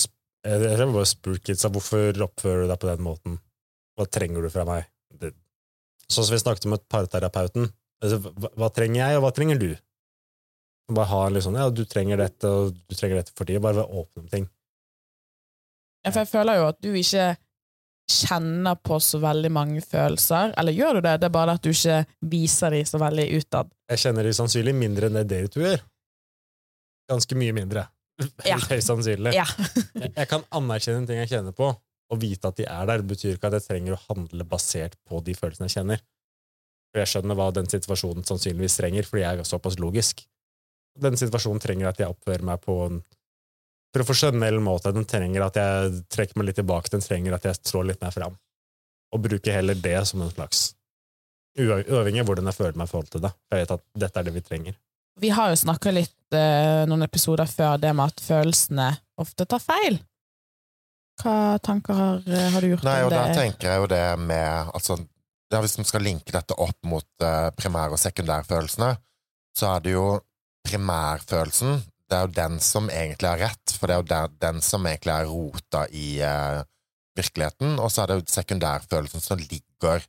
jeg 0.46 0.78
har 0.78 0.86
bare 0.92 1.08
spurt 1.08 1.42
kidsa 1.44 1.68
hvorfor 1.72 2.14
oppfører 2.24 2.64
du 2.64 2.70
deg 2.70 2.80
på 2.80 2.88
den 2.88 3.02
måten. 3.04 3.38
Hva 3.98 4.06
trenger 4.06 4.44
du 4.44 4.50
fra 4.52 4.64
meg? 4.68 4.86
Det, 5.10 5.32
sånn 6.06 6.24
som 6.24 6.34
vi 6.36 6.40
snakket 6.40 6.68
om 6.68 6.76
et 6.76 6.86
parterapeuten. 6.90 7.68
Altså, 7.98 8.20
hva, 8.22 8.50
hva 8.54 8.68
trenger 8.72 9.00
jeg, 9.02 9.18
og 9.18 9.26
hva 9.26 9.32
trenger 9.34 9.58
du? 9.60 9.72
Bare 10.88 11.10
ha 11.10 11.24
en 11.26 11.34
litt 11.36 11.44
sånn, 11.44 11.58
ja, 11.60 11.68
du 11.68 11.82
trenger 11.84 12.20
dette, 12.20 12.48
og 12.48 12.72
du 12.72 12.96
trenger 12.96 13.20
dette 13.20 13.34
for 13.36 13.48
tida. 13.48 13.60
Bare 13.60 13.82
være 13.82 14.00
åpen 14.00 14.24
om 14.24 14.30
ting. 14.32 14.46
Ja, 16.06 16.12
For 16.12 16.22
jeg 16.22 16.30
føler 16.30 16.60
jo 16.60 16.68
at 16.70 16.78
du 16.80 16.90
ikke 16.96 17.26
kjenner 18.08 18.78
på 18.80 18.96
så 19.04 19.20
veldig 19.20 19.50
mange 19.52 19.82
følelser. 19.84 20.54
Eller 20.56 20.72
gjør 20.72 20.98
du 20.98 21.04
det? 21.04 21.18
Det 21.20 21.28
er 21.28 21.34
bare 21.34 21.58
at 21.58 21.64
du 21.64 21.70
ikke 21.74 22.00
viser 22.32 22.72
de 22.72 22.80
så 22.88 23.00
veldig 23.02 23.26
utad. 23.36 23.68
Jeg 23.92 24.02
kjenner 24.04 24.24
de 24.24 24.32
sannsynlig 24.36 24.74
mindre 24.76 25.10
enn 25.10 25.18
det 25.20 25.26
dere 25.28 25.52
to 25.52 25.60
gjør. 25.64 25.82
Ganske 27.12 27.38
mye 27.40 27.56
mindre. 27.56 27.84
Ja. 28.48 28.56
Høyst 28.70 28.88
sannsynlig. 28.88 29.34
Ja. 29.36 29.44
Jeg 30.18 30.30
kan 30.30 30.46
anerkjenne 30.54 31.02
en 31.02 31.10
ting 31.10 31.20
jeg 31.20 31.30
kjenner 31.30 31.54
på, 31.54 31.68
og 32.08 32.18
vite 32.20 32.50
at 32.50 32.56
de 32.58 32.64
er 32.68 32.88
der. 32.88 33.04
Betyr 33.06 33.36
ikke 33.36 33.50
at 33.50 33.58
jeg 33.58 33.66
trenger 33.68 33.94
å 33.94 34.00
handle 34.08 34.46
basert 34.48 34.96
på 35.08 35.20
de 35.24 35.36
følelsene 35.38 35.68
jeg 35.68 35.76
kjenner. 35.76 36.02
For 36.90 37.02
jeg 37.02 37.10
skjønner 37.12 37.38
hva 37.38 37.46
den 37.54 37.68
situasjonen 37.70 38.26
sannsynligvis 38.26 38.78
trenger, 38.80 39.06
fordi 39.06 39.22
jeg 39.22 39.42
er 39.42 39.48
såpass 39.48 39.78
logisk. 39.80 40.24
Den 40.98 41.16
situasjonen 41.20 41.60
trenger 41.62 41.88
at 41.92 41.98
jeg 42.02 42.10
oppfører 42.10 42.42
meg 42.48 42.60
på 42.64 42.74
en 42.86 43.00
profesjonell 43.94 44.58
måte. 44.62 44.92
Den 44.94 45.06
trenger 45.08 45.46
at 45.46 45.56
jeg 45.58 46.02
trekker 46.12 46.38
meg 46.40 46.50
litt 46.50 46.58
tilbake. 46.60 46.90
Den 46.92 47.04
trenger 47.04 47.36
at 47.38 47.46
jeg 47.48 47.60
trår 47.64 47.86
litt 47.92 48.02
mer 48.04 48.14
fram. 48.14 48.34
Og 49.14 49.22
bruker 49.24 49.54
heller 49.56 49.78
det 49.80 49.96
som 50.10 50.20
en 50.22 50.30
slags 50.34 50.74
ua- 51.58 51.84
Uavhengig 51.88 52.20
av 52.20 52.28
hvordan 52.28 52.50
jeg 52.50 52.58
føler 52.58 52.76
meg 52.76 52.88
i 52.90 52.92
forhold 52.92 53.10
til 53.14 53.24
det. 53.24 53.32
For 53.48 53.56
jeg 53.56 53.64
vet 53.66 53.76
at 53.78 53.84
dette 54.04 54.20
er 54.20 54.28
det 54.28 54.34
vi 54.36 54.44
trenger. 54.44 54.76
Vi 55.18 55.30
har 55.34 55.50
jo 55.50 55.56
snakka 55.58 55.90
litt 55.94 56.36
eh, 56.36 56.84
noen 56.86 57.02
episoder 57.02 57.48
før 57.50 57.78
det 57.82 57.90
med 57.96 58.12
at 58.12 58.20
følelsene 58.22 58.90
ofte 59.18 59.46
tar 59.50 59.62
feil. 59.64 59.96
Hva 61.18 61.58
tanker 61.64 61.96
har, 61.98 62.20
eh, 62.28 62.50
har 62.54 62.60
du 62.62 62.68
gjort 62.74 62.84
Nei, 62.86 63.00
om 63.02 63.08
og 63.08 63.10
det? 63.16 63.22
der 63.24 63.34
tenker 63.40 63.72
jeg 63.72 63.80
jo 63.82 63.88
det 63.90 64.04
med 64.22 64.70
altså, 64.76 64.98
ja, 65.50 65.60
Hvis 65.64 65.78
man 65.80 65.88
skal 65.88 66.04
linke 66.06 66.30
dette 66.36 66.54
opp 66.54 66.78
mot 66.86 67.08
eh, 67.24 67.48
primær- 67.58 67.90
og 67.90 67.98
sekundærfølelsene, 67.98 68.92
så 69.58 69.72
er 69.74 69.80
det 69.82 69.96
jo 69.96 70.04
primærfølelsen 70.66 71.82
Det 72.08 72.16
er 72.16 72.24
jo 72.24 72.32
den 72.32 72.54
som 72.64 72.88
egentlig 72.88 73.28
har 73.28 73.40
rett, 73.50 73.72
for 73.76 73.86
det 73.86 73.94
er 73.94 74.00
jo 74.00 74.36
den 74.40 74.62
som 74.64 74.86
egentlig 74.88 75.12
er 75.12 75.26
rota 75.28 75.82
i 75.92 76.06
eh, 76.24 76.62
virkeligheten, 77.18 77.74
og 77.76 77.90
så 77.92 78.02
er 78.02 78.08
det 78.08 78.16
jo 78.16 78.32
sekundærfølelsen 78.32 79.20
som 79.20 79.42
ligger 79.42 80.06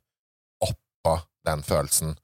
oppå 0.64 1.18
den 1.44 1.62
følelsen. 1.66 2.14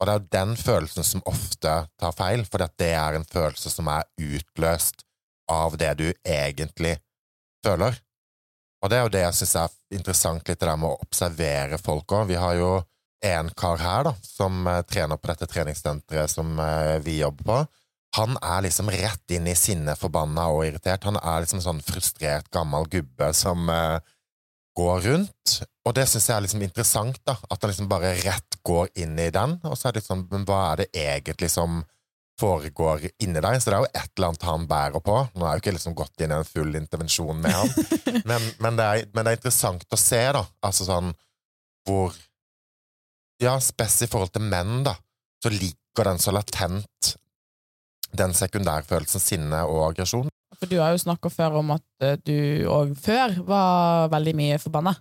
Og 0.00 0.06
det 0.06 0.14
er 0.14 0.20
jo 0.22 0.32
den 0.38 0.56
følelsen 0.56 1.04
som 1.04 1.26
ofte 1.28 1.74
tar 2.00 2.16
feil, 2.16 2.46
for 2.48 2.64
det 2.64 2.88
er 2.92 3.16
en 3.16 3.28
følelse 3.28 3.72
som 3.72 3.92
er 3.92 4.08
utløst 4.16 5.04
av 5.52 5.76
det 5.80 5.92
du 6.00 6.08
egentlig 6.24 6.96
føler. 7.64 8.00
Og 8.82 8.90
det 8.90 8.98
er 8.98 9.06
jo 9.06 9.12
det 9.14 9.24
jeg 9.24 9.38
syns 9.38 9.56
er 9.60 9.76
interessant, 9.98 10.48
litt 10.48 10.60
det 10.60 10.68
der 10.68 10.80
med 10.80 10.92
å 10.92 11.00
observere 11.06 11.78
folk 11.80 12.12
òg. 12.12 12.28
Vi 12.30 12.40
har 12.40 12.56
jo 12.58 12.70
en 13.24 13.50
kar 13.56 13.80
her 13.80 14.04
da, 14.08 14.14
som 14.22 14.66
eh, 14.66 14.82
trener 14.88 15.16
på 15.16 15.30
dette 15.30 15.48
treningssenteret 15.50 16.30
som 16.30 16.58
eh, 16.58 16.98
vi 17.04 17.20
jobber 17.20 17.44
på. 17.44 17.58
Han 18.16 18.36
er 18.40 18.64
liksom 18.64 18.90
rett 18.92 19.32
inn 19.34 19.48
i 19.48 19.56
sinne, 19.58 19.96
forbanna 19.98 20.48
og 20.52 20.64
irritert. 20.66 21.04
Han 21.04 21.18
er 21.20 21.42
liksom 21.44 21.60
sånn 21.64 21.82
frustrert, 21.84 22.48
gammel 22.54 22.86
gubbe 22.88 23.28
som 23.36 23.68
uh, 23.68 23.98
går 24.78 25.02
rundt. 25.10 25.56
Og 25.84 25.94
det 25.98 26.06
syns 26.08 26.30
jeg 26.30 26.36
er 26.36 26.46
liksom 26.46 26.64
interessant, 26.64 27.18
da. 27.28 27.34
At 27.50 27.60
han 27.60 27.74
liksom 27.74 27.90
bare 27.90 28.14
rett 28.22 28.56
går 28.64 28.88
inn 29.02 29.18
i 29.20 29.28
den. 29.34 29.58
Og 29.68 29.76
så 29.76 29.90
er 29.90 29.96
det 29.96 30.02
liksom, 30.02 30.24
men 30.32 30.46
hva 30.48 30.62
er 30.70 30.82
det 30.82 30.88
egentlig 31.02 31.50
som 31.52 31.82
foregår 32.40 33.04
inni 33.24 33.42
deg? 33.42 33.58
Så 33.60 33.70
det 33.70 33.76
er 33.76 33.84
jo 33.84 33.92
et 33.92 34.10
eller 34.16 34.30
annet 34.30 34.48
han 34.48 34.66
bærer 34.70 35.04
på. 35.04 35.18
Nå 35.34 35.44
har 35.44 35.52
jeg 35.52 35.60
jo 35.60 35.64
ikke 35.66 35.76
liksom 35.76 35.98
gått 36.00 36.24
inn 36.24 36.32
i 36.32 36.38
en 36.38 36.48
full 36.48 36.80
intervensjon 36.80 37.44
med 37.44 37.52
han, 37.52 37.76
men, 38.32 38.50
men, 38.64 38.80
det 38.80 38.88
er, 38.88 39.04
men 39.12 39.28
det 39.28 39.34
er 39.34 39.40
interessant 39.42 39.86
å 39.92 40.00
se, 40.00 40.24
da. 40.38 40.46
Altså 40.64 40.88
sånn 40.88 41.12
hvor 41.86 42.16
Ja, 43.42 43.58
spes 43.60 43.98
i 44.04 44.08
forhold 44.08 44.32
til 44.32 44.46
menn, 44.48 44.80
da, 44.86 44.94
så 45.42 45.52
ligger 45.52 46.08
den 46.08 46.20
så 46.22 46.32
latent, 46.32 47.10
den 48.16 48.32
sekundærfølelsen 48.36 49.22
sinne 49.22 49.64
og 49.68 49.90
aggresjon. 49.90 50.30
For 50.56 50.70
du 50.70 50.78
har 50.80 50.94
jo 50.94 51.02
snakka 51.02 51.28
før 51.32 51.58
om 51.60 51.74
at 51.74 51.84
eh, 52.04 52.16
du 52.24 52.64
òg 52.72 52.94
før 53.00 53.34
var 53.44 54.08
veldig 54.14 54.32
mye 54.38 54.56
forbanna. 54.62 54.94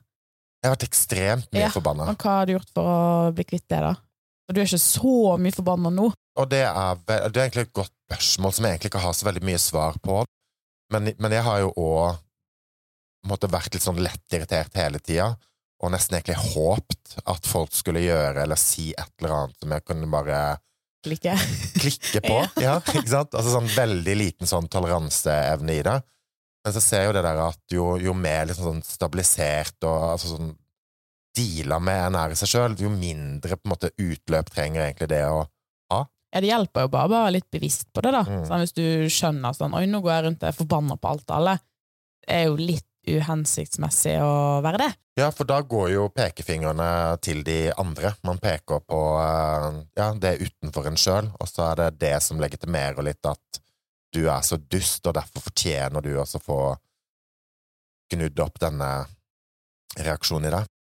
Jeg 0.60 0.68
har 0.68 0.76
vært 0.76 0.88
ekstremt 0.90 1.48
mye 1.54 1.64
Ja, 1.68 1.72
forbanna. 1.72 2.10
Men 2.10 2.18
hva 2.20 2.36
har 2.40 2.50
du 2.50 2.56
gjort 2.56 2.72
for 2.76 2.90
å 2.90 3.32
bli 3.38 3.46
kvitt 3.48 3.68
det, 3.72 3.80
da? 3.86 3.94
For 4.46 4.56
du 4.56 4.62
er 4.62 4.68
ikke 4.68 4.82
så 4.82 5.16
mye 5.42 5.56
forbanna 5.56 5.92
nå. 5.94 6.10
Og 6.36 6.50
det 6.52 6.64
er, 6.68 7.00
det 7.08 7.40
er 7.40 7.46
egentlig 7.46 7.68
et 7.70 7.76
godt 7.78 7.94
spørsmål 8.10 8.56
som 8.58 8.68
jeg 8.68 8.76
egentlig 8.76 8.92
ikke 8.92 9.04
har 9.06 9.16
så 9.16 9.28
veldig 9.30 9.44
mye 9.48 9.62
svar 9.62 10.00
på. 10.04 10.24
Men, 10.94 11.14
men 11.22 11.34
jeg 11.38 11.46
har 11.46 11.62
jo 11.64 11.72
òg 11.82 13.46
vært 13.50 13.74
litt 13.74 13.86
sånn 13.86 14.02
lett 14.04 14.36
irritert 14.36 14.76
hele 14.78 15.00
tida, 15.02 15.32
og 15.84 15.92
nesten 15.92 16.18
egentlig 16.18 16.38
håpt 16.56 17.18
at 17.28 17.48
folk 17.48 17.74
skulle 17.76 18.04
gjøre 18.06 18.46
eller 18.46 18.60
si 18.60 18.92
et 18.96 19.12
eller 19.20 19.36
annet 19.36 19.60
som 19.60 19.76
jeg 19.76 19.86
kunne 19.88 20.12
bare 20.12 20.40
Klikke. 21.06 21.36
klikke 21.84 22.22
på. 22.26 22.38
ja, 22.66 22.80
ikke 22.82 23.06
sant? 23.06 23.36
Altså 23.38 23.52
sånn 23.54 23.70
veldig 23.76 24.16
liten 24.18 24.50
sånn 24.50 24.66
toleranseevne 24.74 25.76
i 25.78 25.84
det. 25.86 26.00
Men 26.66 26.74
så 26.74 26.82
ser 26.82 27.04
jeg 27.04 27.12
jo 27.12 27.18
det 27.20 27.26
der 27.28 27.42
at 27.44 27.76
jo, 27.76 27.90
jo 28.02 28.16
mer 28.18 28.48
liksom 28.50 28.72
sånn 28.72 28.86
stabilisert 28.88 29.86
og 29.86 30.16
altså 30.16 30.32
sånn 30.32 30.56
deala 31.36 31.78
med 31.84 32.00
en 32.08 32.18
er 32.18 32.34
i 32.34 32.40
seg 32.40 32.50
sjøl, 32.50 32.78
jo 32.80 32.90
mindre 32.90 33.58
på 33.60 33.68
en 33.68 33.74
måte 33.76 33.92
utløp 34.02 34.50
trenger 34.50 34.86
egentlig 34.88 35.12
det 35.12 35.22
å 35.28 35.44
ha. 35.92 36.00
Ja, 36.32 36.42
det 36.42 36.50
hjelper 36.50 36.88
jo 36.88 36.92
bare 36.96 37.10
å 37.10 37.14
være 37.14 37.36
litt 37.36 37.50
bevisst 37.54 37.90
på 37.94 38.02
det, 38.02 38.16
da. 38.16 38.24
Mm. 38.26 38.44
Sånn, 38.48 38.64
hvis 38.64 38.76
du 38.76 38.86
skjønner 39.14 39.56
sånn 39.56 39.76
Oi, 39.78 39.86
nå 39.92 40.02
går 40.02 40.14
jeg 40.16 40.26
rundt 40.26 40.42
og 40.42 40.50
er 40.50 40.58
forbanna 40.58 40.98
på 40.98 41.12
alt 41.12 41.28
og 41.28 41.36
alle. 41.38 41.56
Det 42.26 42.40
er 42.40 42.48
jo 42.50 42.58
litt 42.58 42.88
uhensiktsmessig 43.08 44.16
å 44.24 44.62
være 44.66 44.82
det. 44.82 44.92
Ja, 45.20 45.30
for 45.32 45.48
da 45.48 45.62
går 45.64 45.92
jo 45.94 46.08
pekefingrene 46.12 46.88
til 47.24 47.44
de 47.48 47.70
andre. 47.80 48.12
Man 48.28 48.42
peker 48.44 48.82
på 48.84 49.02
eh, 49.22 49.78
ja, 49.96 50.10
det 50.20 50.38
utenfor 50.42 50.90
en 50.90 51.00
sjøl, 51.00 51.30
og 51.40 51.48
så 51.50 51.70
er 51.70 51.80
det 51.80 51.92
det 52.04 52.16
som 52.26 52.42
legitimerer 52.42 53.06
litt 53.06 53.30
at 53.30 53.62
du 54.16 54.26
er 54.32 54.44
så 54.48 54.58
dust, 54.58 55.06
og 55.08 55.16
derfor 55.18 55.44
fortjener 55.50 56.04
du 56.04 56.14
også 56.16 56.40
å 56.40 56.46
få 56.46 56.60
gnudd 58.14 58.40
opp 58.44 58.60
denne 58.64 58.90
reaksjonen 60.00 60.50
i 60.50 60.56
deg. 60.56 60.72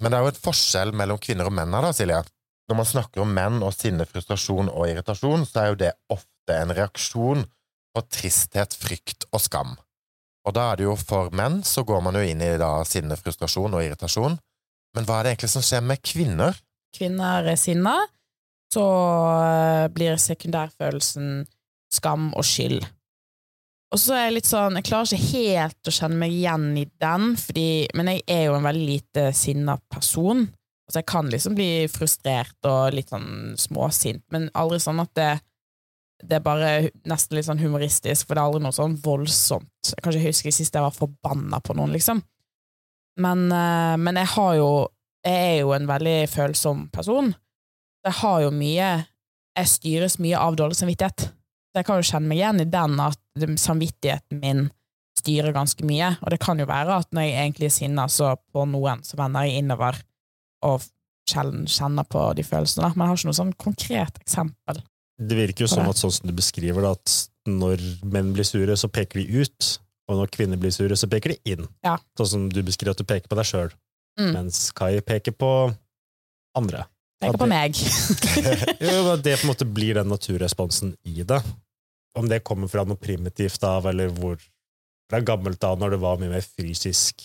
Men 0.00 0.12
det 0.12 0.16
er 0.16 0.24
jo 0.24 0.32
et 0.32 0.44
forskjell 0.44 0.94
mellom 0.96 1.20
kvinner 1.20 1.48
og 1.50 1.56
menn 1.56 1.74
her, 1.76 1.84
da, 1.84 1.92
Silje. 1.96 2.20
Når 2.70 2.78
man 2.78 2.88
snakker 2.88 3.24
om 3.24 3.32
menn 3.34 3.58
og 3.66 3.74
sinne, 3.74 4.06
frustrasjon 4.08 4.70
og 4.70 4.86
irritasjon, 4.88 5.44
så 5.48 5.64
er 5.64 5.72
jo 5.72 5.80
det 5.80 5.90
ofte 6.14 6.56
en 6.56 6.72
reaksjon 6.76 7.44
på 7.94 8.02
tristhet, 8.08 8.74
frykt 8.76 9.26
og 9.30 9.42
skam. 9.42 9.74
Og 10.48 10.54
da 10.56 10.70
er 10.70 10.80
det 10.80 10.86
jo 10.86 10.94
for 10.98 11.32
menn, 11.36 11.60
så 11.66 11.84
går 11.86 12.00
man 12.04 12.16
jo 12.16 12.24
inn 12.24 12.40
i 12.42 12.54
da 12.60 12.78
sinne, 12.88 13.18
frustrasjon 13.20 13.76
og 13.76 13.84
irritasjon. 13.84 14.38
Men 14.96 15.06
hva 15.06 15.20
er 15.20 15.26
det 15.26 15.34
egentlig 15.34 15.52
som 15.52 15.64
skjer 15.64 15.84
med 15.86 16.02
kvinner? 16.02 16.56
Kvinner 16.96 17.46
er 17.52 17.58
sinna, 17.60 17.98
så 18.72 18.86
eh, 19.42 19.90
blir 19.94 20.18
sekundærfølelsen 20.18 21.44
skam 21.92 22.30
og 22.38 22.46
skyld. 22.46 22.80
Og 23.90 23.98
så 23.98 24.14
er 24.14 24.28
jeg 24.28 24.36
litt 24.36 24.46
sånn 24.46 24.76
Jeg 24.78 24.86
klarer 24.86 25.16
ikke 25.16 25.34
helt 25.34 25.88
å 25.90 25.94
kjenne 25.94 26.18
meg 26.22 26.34
igjen 26.34 26.66
i 26.78 26.86
den, 27.02 27.34
fordi, 27.38 27.68
men 27.98 28.12
jeg 28.12 28.24
er 28.30 28.44
jo 28.46 28.56
en 28.58 28.68
veldig 28.68 28.86
lite 28.86 29.24
sinna 29.36 29.76
person. 29.90 30.46
Altså 30.86 31.02
Jeg 31.02 31.08
kan 31.10 31.30
liksom 31.30 31.56
bli 31.58 31.70
frustrert 31.90 32.70
og 32.70 32.94
litt 32.94 33.10
sånn 33.10 33.56
småsint, 33.58 34.22
men 34.34 34.48
aldri 34.58 34.80
sånn 34.82 35.02
at 35.02 35.12
det 35.18 35.30
det 36.22 36.38
er 36.38 36.44
bare 36.44 36.70
nesten 37.08 37.36
litt 37.36 37.46
sånn 37.48 37.62
humoristisk, 37.62 38.26
for 38.26 38.36
det 38.36 38.42
er 38.42 38.50
aldri 38.50 38.62
noe 38.64 38.76
sånn 38.76 38.96
voldsomt. 39.02 39.92
Jeg 39.92 40.02
kan 40.02 40.14
ikke 40.14 40.30
huske 40.30 40.52
sist 40.54 40.76
jeg 40.76 40.84
var 40.84 40.96
forbanna 40.96 41.60
på 41.64 41.76
noen, 41.78 41.94
liksom. 41.94 42.22
Men, 43.20 43.46
eh, 43.52 43.96
men 44.00 44.16
jeg 44.16 44.34
har 44.36 44.54
jo 44.60 44.70
Jeg 45.20 45.36
er 45.36 45.58
jo 45.60 45.72
en 45.76 45.84
veldig 45.84 46.30
følsom 46.32 46.86
person. 46.88 47.34
Jeg 48.06 48.12
har 48.22 48.40
jo 48.40 48.50
mye 48.50 49.06
Jeg 49.58 49.66
styres 49.68 50.16
mye 50.18 50.38
av 50.38 50.56
dårlig 50.56 50.78
samvittighet. 50.78 51.26
Så 51.28 51.74
jeg 51.76 51.84
kan 51.84 52.00
jo 52.00 52.06
kjenne 52.08 52.28
meg 52.30 52.38
igjen 52.38 52.60
i 52.62 52.64
den 52.64 53.00
at 53.00 53.18
samvittigheten 53.60 54.40
min 54.40 54.70
styrer 55.18 55.52
ganske 55.52 55.84
mye. 55.84 56.16
Og 56.22 56.30
det 56.30 56.40
kan 56.40 56.58
jo 56.58 56.64
være 56.70 57.02
at 57.02 57.10
når 57.12 57.26
jeg 57.26 57.36
egentlig 57.36 57.68
er 57.68 57.74
sinna, 57.74 58.06
på 58.08 58.64
noen 58.64 59.04
så 59.04 59.18
vender 59.20 59.44
jeg 59.44 59.60
innover 59.60 60.00
og 60.64 60.80
sjelden 61.28 61.66
kjenner 61.70 62.06
på 62.08 62.22
de 62.38 62.46
følelsene. 62.46 62.90
Men 62.94 63.04
jeg 63.04 63.10
har 63.10 63.20
ikke 63.20 63.30
noe 63.30 63.40
sånn 63.42 63.52
konkret 63.60 64.22
eksempel. 64.22 64.80
Det 65.20 65.36
virker 65.36 65.66
jo 65.66 65.68
som 65.68 65.84
at 65.90 65.98
sånn 66.00 66.12
som 66.16 66.30
du 66.30 66.32
beskriver 66.36 66.80
det, 66.86 66.90
at 66.96 67.16
når 67.50 67.82
menn 68.08 68.30
blir 68.32 68.46
sure, 68.48 68.72
så 68.80 68.88
peker 68.88 69.20
de 69.20 69.42
ut, 69.44 69.70
og 70.08 70.16
når 70.22 70.30
kvinner 70.32 70.56
blir 70.60 70.72
sure, 70.72 70.96
så 70.96 71.08
peker 71.12 71.34
de 71.34 71.52
inn. 71.54 71.66
Ja. 71.84 71.98
Sånn 72.18 72.30
som 72.30 72.46
du 72.52 72.62
beskriver 72.64 72.96
at 72.96 73.02
du 73.02 73.06
peker 73.08 73.28
på 73.30 73.38
deg 73.40 73.48
sjøl, 73.52 73.72
Mm. 74.18 74.32
mens 74.34 74.72
Kai 74.76 74.98
peker 75.06 75.32
på 75.32 75.48
andre. 76.58 76.82
Peker 77.22 77.38
på 77.38 77.46
meg. 77.48 77.76
Jo, 78.82 79.14
det 79.16 79.36
på 79.38 79.46
en 79.46 79.50
måte 79.52 79.64
blir 79.76 79.94
den 80.00 80.10
naturresponsen 80.10 80.96
i 81.06 81.22
det. 81.22 81.38
Om 82.18 82.26
det 82.28 82.40
kommer 82.44 82.68
fra 82.68 82.82
noe 82.84 82.98
primitivt 82.98 83.62
av, 83.64 83.86
eller 83.86 84.10
hvor 84.10 84.34
fra 85.08 85.20
gammelt 85.22 85.62
av, 85.64 85.78
når 85.78 85.94
det 85.94 86.00
var 86.02 86.18
mye 86.20 86.32
mer 86.34 86.42
fysisk 86.44 87.22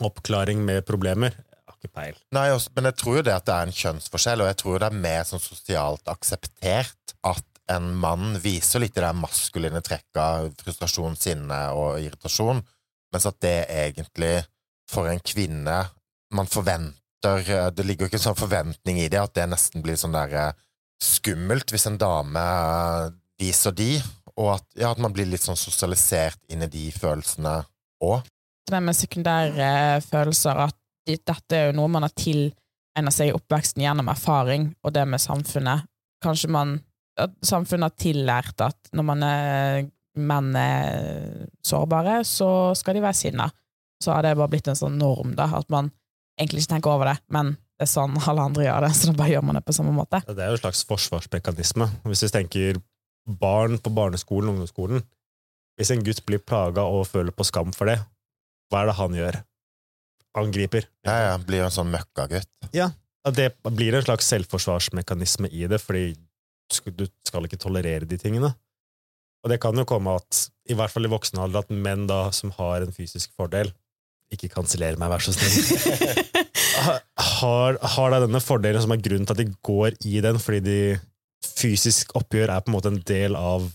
oppklaring 0.00 0.62
med 0.64 0.86
problemer, 0.86 1.34
ikke 1.80 1.94
peil. 1.96 2.18
Nei, 2.36 2.50
også, 2.54 2.72
men 2.76 2.90
jeg 2.90 2.98
tror 3.00 3.18
jo 3.18 3.26
det 3.26 3.36
at 3.36 3.46
det 3.48 3.56
er 3.56 3.68
en 3.70 3.78
kjønnsforskjell, 3.80 4.44
og 4.44 4.50
jeg 4.50 4.58
tror 4.62 4.82
det 4.82 4.90
er 4.90 5.02
mer 5.06 5.24
sånn 5.28 5.42
sosialt 5.42 6.12
akseptert 6.12 7.16
at 7.26 7.46
en 7.70 7.90
mann 8.02 8.34
viser 8.42 8.82
litt 8.82 8.96
i 8.98 9.02
det 9.04 9.12
maskuline 9.16 9.82
trekket 9.86 10.20
av 10.20 10.48
frustrasjon, 10.60 11.16
sinne 11.18 11.60
og 11.78 12.00
irritasjon, 12.02 12.62
mens 13.14 13.26
at 13.30 13.38
det 13.42 13.58
egentlig 13.70 14.40
for 14.90 15.10
en 15.10 15.22
kvinne 15.22 15.78
Man 16.34 16.46
forventer 16.50 17.70
Det 17.74 17.84
ligger 17.84 18.06
jo 18.06 18.10
ikke 18.10 18.18
en 18.20 18.26
sånn 18.28 18.38
forventning 18.38 19.00
i 19.02 19.08
det 19.10 19.18
at 19.18 19.34
det 19.34 19.48
nesten 19.50 19.82
blir 19.82 19.98
sånn 19.98 20.14
der 20.14 20.34
eh, 20.38 20.58
skummelt 21.02 21.72
hvis 21.72 21.88
en 21.90 21.98
dame 22.00 22.42
eh, 22.42 23.10
viser 23.40 23.74
de, 23.76 23.98
og 24.36 24.54
at, 24.56 24.66
ja, 24.78 24.90
at 24.92 25.00
man 25.02 25.14
blir 25.14 25.28
litt 25.28 25.44
sånn 25.44 25.58
sosialisert 25.58 26.40
inn 26.52 26.64
i 26.64 26.70
de 26.70 26.88
følelsene 26.94 27.60
òg. 28.04 28.26
det 28.70 28.80
med 28.84 28.96
sekundære 28.96 29.70
følelser, 30.06 30.60
at 30.68 30.79
dette 31.06 31.56
er 31.56 31.70
jo 31.70 31.78
noe 31.78 31.90
man 31.92 32.06
har 32.06 32.14
tilegnet 32.16 33.14
seg 33.14 33.30
i 33.30 33.34
oppveksten 33.36 33.82
gjennom 33.84 34.10
erfaring, 34.12 34.70
og 34.84 34.94
det 34.94 35.06
med 35.08 35.22
samfunnet. 35.22 35.86
Kanskje 36.24 36.50
man 36.52 36.78
at 37.20 37.32
Samfunnet 37.44 37.90
har 37.90 38.00
tillært 38.00 38.62
at 38.64 38.92
når 38.96 39.06
man 39.06 39.24
er, 39.26 39.88
menn 40.20 40.54
er 40.56 41.48
sårbare, 41.66 42.20
så 42.26 42.72
skal 42.78 42.96
de 42.96 43.04
være 43.04 43.18
sinna. 43.18 43.48
Så 44.00 44.14
har 44.14 44.24
det 44.24 44.36
bare 44.38 44.52
blitt 44.52 44.70
en 44.70 44.78
sånn 44.78 44.96
norm, 45.00 45.34
da, 45.36 45.50
at 45.58 45.68
man 45.72 45.90
egentlig 46.40 46.64
ikke 46.64 46.76
tenker 46.76 46.94
over 46.94 47.10
det, 47.10 47.18
men 47.34 47.52
det 47.76 47.84
er 47.86 47.92
sånn 47.92 48.16
alle 48.28 48.46
andre 48.48 48.64
gjør 48.66 48.86
det, 48.86 48.92
så 48.98 49.10
da 49.10 49.16
bare 49.18 49.34
gjør 49.34 49.46
man 49.48 49.58
det 49.58 49.64
på 49.66 49.76
samme 49.76 49.92
måte. 49.96 50.22
Det 50.28 50.44
er 50.44 50.52
jo 50.52 50.58
en 50.58 50.64
slags 50.64 50.84
forsvarsmekanisme. 50.88 51.90
Hvis 52.08 52.24
vi 52.26 52.32
tenker 52.36 52.80
barn 53.40 53.76
på 53.80 53.92
barneskolen, 53.94 54.54
ungdomsskolen 54.54 55.04
Hvis 55.78 55.92
en 55.92 56.02
gutt 56.04 56.24
blir 56.26 56.40
plaga 56.42 56.82
og 56.88 57.06
føler 57.08 57.32
på 57.32 57.44
skam 57.46 57.70
for 57.76 57.88
det, 57.88 58.00
hva 58.70 58.82
er 58.82 58.90
det 58.90 58.96
han 58.98 59.14
gjør? 59.16 59.38
Angriper. 60.38 60.86
Ja, 61.06 61.16
ja, 61.26 61.36
blir 61.42 61.64
en 61.64 61.74
sånn 61.74 61.90
møkkagutt. 61.90 62.50
Ja. 62.76 62.90
det 63.34 63.50
blir 63.66 63.94
en 63.98 64.04
slags 64.06 64.28
selvforsvarsmekanisme 64.30 65.50
i 65.52 65.66
det, 65.68 65.80
fordi 65.82 66.14
du 66.96 67.06
skal- 67.26 67.44
ikke 67.44 67.58
tolerere 67.58 68.06
de 68.06 68.16
tingene. 68.16 68.54
Og 69.42 69.50
det 69.50 69.60
kan 69.60 69.74
jo 69.76 69.84
komme 69.84 70.14
at, 70.16 70.50
i 70.68 70.74
hvert 70.74 70.90
fall 70.90 71.04
i 71.04 71.08
voksen 71.12 71.38
alder, 71.40 71.64
at 71.64 71.70
menn 71.70 72.06
da 72.06 72.30
som 72.30 72.50
har 72.50 72.82
en 72.82 72.92
fysisk 72.92 73.30
fordel 73.36 73.72
Ikke 74.30 74.48
kanseller 74.48 74.96
meg, 74.96 75.10
vær 75.10 75.18
så 75.18 75.32
snill. 75.34 76.24
har, 77.40 77.78
har 77.82 78.10
da 78.12 78.20
denne 78.22 78.38
fordelen 78.38 78.80
som 78.80 78.92
er 78.94 79.00
grunnen 79.02 79.26
til 79.26 79.34
at 79.34 79.40
de 79.42 79.56
går 79.66 79.96
i 80.06 80.20
den, 80.22 80.38
fordi 80.38 80.60
de 80.62 81.00
fysisk 81.42 82.12
oppgjør 82.14 82.52
er 82.54 82.60
på 82.62 82.70
en 82.70 82.76
måte 82.76 82.92
en 82.92 83.00
del 83.08 83.34
av 83.34 83.66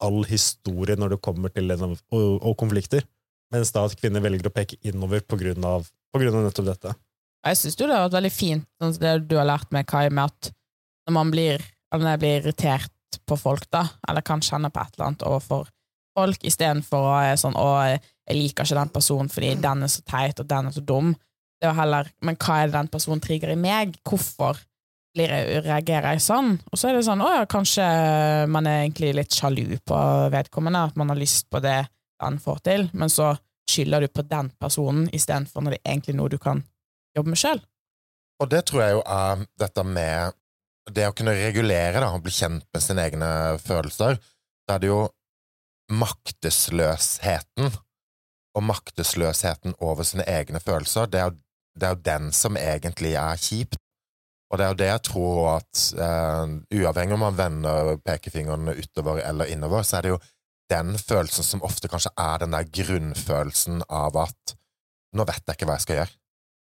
all 0.00 0.24
historie 0.24 0.96
når 0.96 1.12
det 1.12 1.20
kommer 1.20 1.52
til 1.52 1.68
og, 1.76 1.98
og 2.14 2.56
konflikter. 2.56 3.04
Mens 3.52 3.72
da 3.74 3.84
at 3.84 3.96
kvinner 4.00 4.24
velger 4.24 4.48
å 4.48 4.54
peke 4.54 4.78
innover 4.88 5.20
på 5.20 5.36
grunn 5.40 5.64
av, 5.68 5.86
på 6.12 6.22
grunn 6.22 6.38
av 6.38 6.46
nettopp 6.46 6.70
dette. 6.70 6.94
Jeg 7.42 7.58
syns 7.58 7.76
det 7.76 7.90
har 7.90 8.06
vært 8.06 8.16
veldig 8.16 8.32
fint, 8.32 8.66
sånn 8.80 8.96
det 9.02 9.14
du 9.28 9.36
har 9.36 9.48
lært 9.48 9.72
meg, 9.74 9.86
Kai, 9.90 10.06
med 10.10 10.30
at 10.30 10.52
når 11.08 11.16
man 11.16 11.32
blir, 11.34 11.62
når 11.92 12.12
jeg 12.14 12.22
blir 12.22 12.36
irritert 12.40 13.18
på 13.28 13.36
folk, 13.36 13.66
da, 13.74 13.86
eller 14.08 14.24
kan 14.24 14.42
kjenne 14.44 14.70
på 14.72 14.80
et 14.80 14.94
eller 14.94 15.08
annet 15.10 15.24
overfor 15.26 15.70
folk, 16.16 16.44
istedenfor 16.46 17.06
å 17.06 17.14
være 17.16 17.38
sånn 17.40 17.56
'Å, 17.56 17.68
jeg 18.28 18.36
liker 18.36 18.64
ikke 18.64 18.78
den 18.78 18.92
personen 18.94 19.32
fordi 19.32 19.54
den 19.60 19.82
er 19.82 19.92
så 19.92 20.02
teit, 20.04 20.40
og 20.40 20.48
den 20.48 20.68
er 20.68 20.76
så 20.76 20.84
dum', 20.84 21.14
det 21.60 21.70
var 21.70 21.80
heller 21.80 22.12
'Men 22.20 22.36
hva 22.36 22.62
er 22.62 22.66
det 22.66 22.78
den 22.78 22.88
personen 22.88 23.20
trigger 23.20 23.50
i 23.50 23.56
meg? 23.56 23.96
Hvorfor 24.04 24.58
jeg, 25.14 25.64
reagerer 25.64 26.12
jeg 26.12 26.20
sånn?' 26.20 26.60
Og 26.70 26.78
så 26.78 26.88
er 26.88 26.94
det 26.94 27.06
sånn 27.06 27.22
'Å 27.22 27.30
ja, 27.38 27.44
kanskje 27.44 28.48
man 28.48 28.66
er 28.66 28.86
egentlig 28.86 29.14
litt 29.14 29.30
sjalu 29.30 29.78
på 29.84 29.98
vedkommende', 30.30 30.88
at 30.88 30.96
man 30.96 31.08
har 31.08 31.16
lyst 31.16 31.48
på 31.50 31.60
det 31.60 31.88
han 32.22 32.38
får 32.42 32.62
til, 32.68 32.86
men 32.92 33.10
så 33.12 33.32
skylder 33.70 34.04
du 34.04 34.12
på 34.12 34.24
den 34.26 34.50
personen 34.60 35.08
istedenfor 35.14 35.64
når 35.64 35.76
det 35.76 35.80
er 35.82 35.94
egentlig 35.94 36.16
noe 36.18 36.32
du 36.32 36.38
kan 36.42 36.62
jobbe 37.16 37.32
med 37.32 37.40
sjøl. 37.40 37.62
Og 38.42 38.50
det 38.50 38.64
tror 38.68 38.82
jeg 38.82 38.96
jo 38.96 39.02
er 39.06 39.44
dette 39.60 39.84
med 39.86 40.38
det 40.90 41.06
å 41.06 41.14
kunne 41.14 41.34
regulere 41.38 42.00
da, 42.02 42.10
og 42.10 42.24
bli 42.24 42.34
kjent 42.34 42.66
med 42.74 42.82
sine 42.82 43.04
egne 43.06 43.30
følelser. 43.62 44.18
Da 44.66 44.76
er 44.76 44.82
det 44.82 44.90
jo 44.90 45.02
maktesløsheten 45.92 47.70
og 48.52 48.66
maktesløsheten 48.66 49.76
over 49.80 50.06
sine 50.06 50.26
egne 50.28 50.60
følelser. 50.60 51.06
Det 51.06 51.20
er, 51.20 51.30
jo, 51.30 51.38
det 51.78 51.86
er 51.86 51.94
jo 51.94 52.04
den 52.08 52.32
som 52.36 52.58
egentlig 52.58 53.14
er 53.20 53.40
kjipt. 53.40 53.78
Og 54.52 54.58
det 54.58 54.66
er 54.66 54.72
jo 54.74 54.80
det 54.82 54.88
jeg 54.90 55.02
tror 55.08 55.38
at 55.54 55.82
eh, 56.06 56.56
uavhengig 56.76 57.16
om 57.16 57.22
man 57.24 57.38
vender 57.38 57.94
pekefingeren 58.04 58.74
utover 58.74 59.22
eller 59.24 59.48
innover, 59.48 59.86
så 59.86 59.96
er 59.96 60.04
det 60.04 60.12
jo 60.12 60.18
den 60.72 60.96
følelsen 60.98 61.46
som 61.46 61.62
ofte 61.66 61.90
kanskje 61.92 62.14
er 62.18 62.42
den 62.42 62.56
der 62.56 62.66
grunnfølelsen 62.80 63.84
av 63.92 64.18
at 64.24 64.56
nå 65.12 65.26
vet 65.28 65.44
jeg 65.44 65.58
ikke 65.58 65.68
hva 65.68 65.78
jeg 65.78 65.86
skal 65.86 65.98
gjøre. 66.00 66.16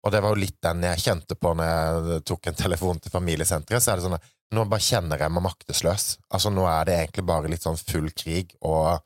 Og 0.03 0.11
det 0.11 0.19
var 0.19 0.33
jo 0.33 0.41
litt 0.41 0.59
den 0.65 0.83
jeg 0.83 1.03
kjente 1.05 1.35
på 1.39 1.53
når 1.55 1.69
jeg 1.69 2.23
tok 2.27 2.49
en 2.49 2.59
telefon 2.59 2.99
til 2.99 3.13
familiesenteret. 3.13 3.83
Så 3.83 3.93
er 3.93 3.99
det 3.99 4.07
sånn 4.07 4.17
at 4.17 4.29
nå 4.53 4.65
bare 4.69 4.83
kjenner 4.83 5.21
jeg 5.21 5.33
meg 5.33 5.45
maktesløs. 5.47 6.07
Altså 6.33 6.51
Nå 6.53 6.65
er 6.69 6.89
det 6.89 6.97
egentlig 6.99 7.25
bare 7.29 7.51
litt 7.51 7.63
sånn 7.63 7.79
full 7.79 8.09
krig 8.11 8.53
og 8.61 8.99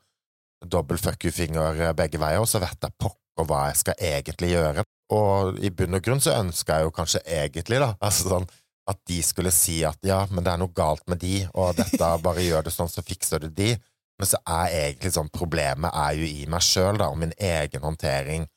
dobbel 0.66 0.98
fuck 0.98 1.22
you-finger 1.22 1.92
begge 1.96 2.18
veier, 2.18 2.42
og 2.42 2.48
så 2.50 2.58
vet 2.62 2.82
jeg 2.82 2.98
pokker 2.98 3.46
hva 3.46 3.68
jeg 3.68 3.82
skal 3.84 4.00
egentlig 4.10 4.50
gjøre. 4.56 4.84
Og 5.14 5.60
i 5.64 5.70
bunn 5.70 5.96
og 5.96 6.02
grunn 6.04 6.20
så 6.20 6.34
ønsker 6.40 6.74
jeg 6.80 6.88
jo 6.88 6.96
kanskje 6.96 7.22
egentlig, 7.24 7.78
da, 7.80 7.92
altså 8.02 8.34
sånn 8.34 8.48
at 8.88 8.98
de 9.08 9.18
skulle 9.22 9.52
si 9.52 9.82
at 9.84 10.00
ja, 10.06 10.22
men 10.32 10.44
det 10.44 10.52
er 10.52 10.60
noe 10.60 10.72
galt 10.74 11.04
med 11.12 11.20
de, 11.22 11.42
og 11.52 11.76
dette 11.76 12.10
bare 12.24 12.44
gjør 12.44 12.66
det 12.66 12.72
sånn, 12.74 12.90
så 12.90 13.04
fikser 13.04 13.44
det 13.44 13.52
de. 13.56 13.70
Men 14.18 14.26
så 14.26 14.38
er 14.50 14.72
egentlig 14.74 15.12
sånn 15.14 15.28
problemet 15.30 15.94
er 15.94 16.16
jo 16.18 16.26
i 16.26 16.42
meg 16.50 16.62
sjøl, 16.66 16.96
da, 16.98 17.06
og 17.12 17.18
min 17.20 17.30
egen 17.38 17.84
håndtering 17.84 18.48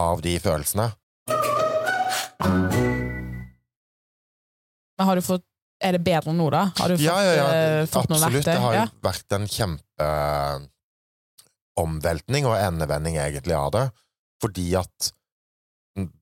av 0.00 0.22
de 0.24 0.38
følelsene. 0.40 0.86
Men 4.98 5.06
har 5.10 5.16
du 5.18 5.22
fått 5.22 5.44
Er 5.80 5.92
det 5.94 6.00
bedre 6.02 6.32
nå, 6.34 6.48
da? 6.50 6.64
Har 6.74 6.88
du 6.90 6.96
fått, 6.96 7.04
Ja, 7.06 7.20
ja, 7.22 7.34
ja, 7.38 7.44
Uh, 7.82 7.86
fått 7.86 8.08
noe 8.10 8.18
absolutt. 8.18 8.44
Det 8.48 8.56
har 8.58 8.72
jo 8.74 8.78
Ja. 8.80 8.86
vært 9.06 9.30
en 9.36 9.44
kjempeomveltning 9.46 12.46
og 12.50 12.56
endevending 12.58 13.14
egentlig 13.22 13.54
av 13.54 13.70
det, 13.76 13.84
fordi 14.42 14.64
at 14.80 15.12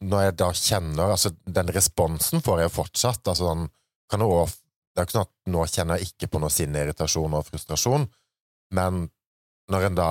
når 0.05 0.21
jeg 0.27 0.35
da 0.37 0.51
kjenner 0.53 1.11
Altså, 1.15 1.31
den 1.47 1.67
responsen 1.73 2.41
får 2.45 2.59
jeg 2.61 2.69
jo 2.71 2.75
fortsatt. 2.83 3.23
Altså, 3.29 3.45
den 3.55 3.71
kan 4.11 4.21
jo 4.21 4.29
også, 4.45 4.57
det 4.95 5.01
er 5.01 5.05
ikke 5.07 5.17
sånn 5.19 5.27
at 5.27 5.35
nå 5.53 5.61
kjenner 5.73 5.97
jeg 5.99 6.07
ikke 6.13 6.29
på 6.33 6.39
noe 6.41 6.51
sinne, 6.53 6.79
irritasjon 6.85 7.35
og 7.35 7.45
frustrasjon, 7.49 8.05
men 8.75 9.07
når 9.73 9.89
en 9.89 9.99
da 9.99 10.11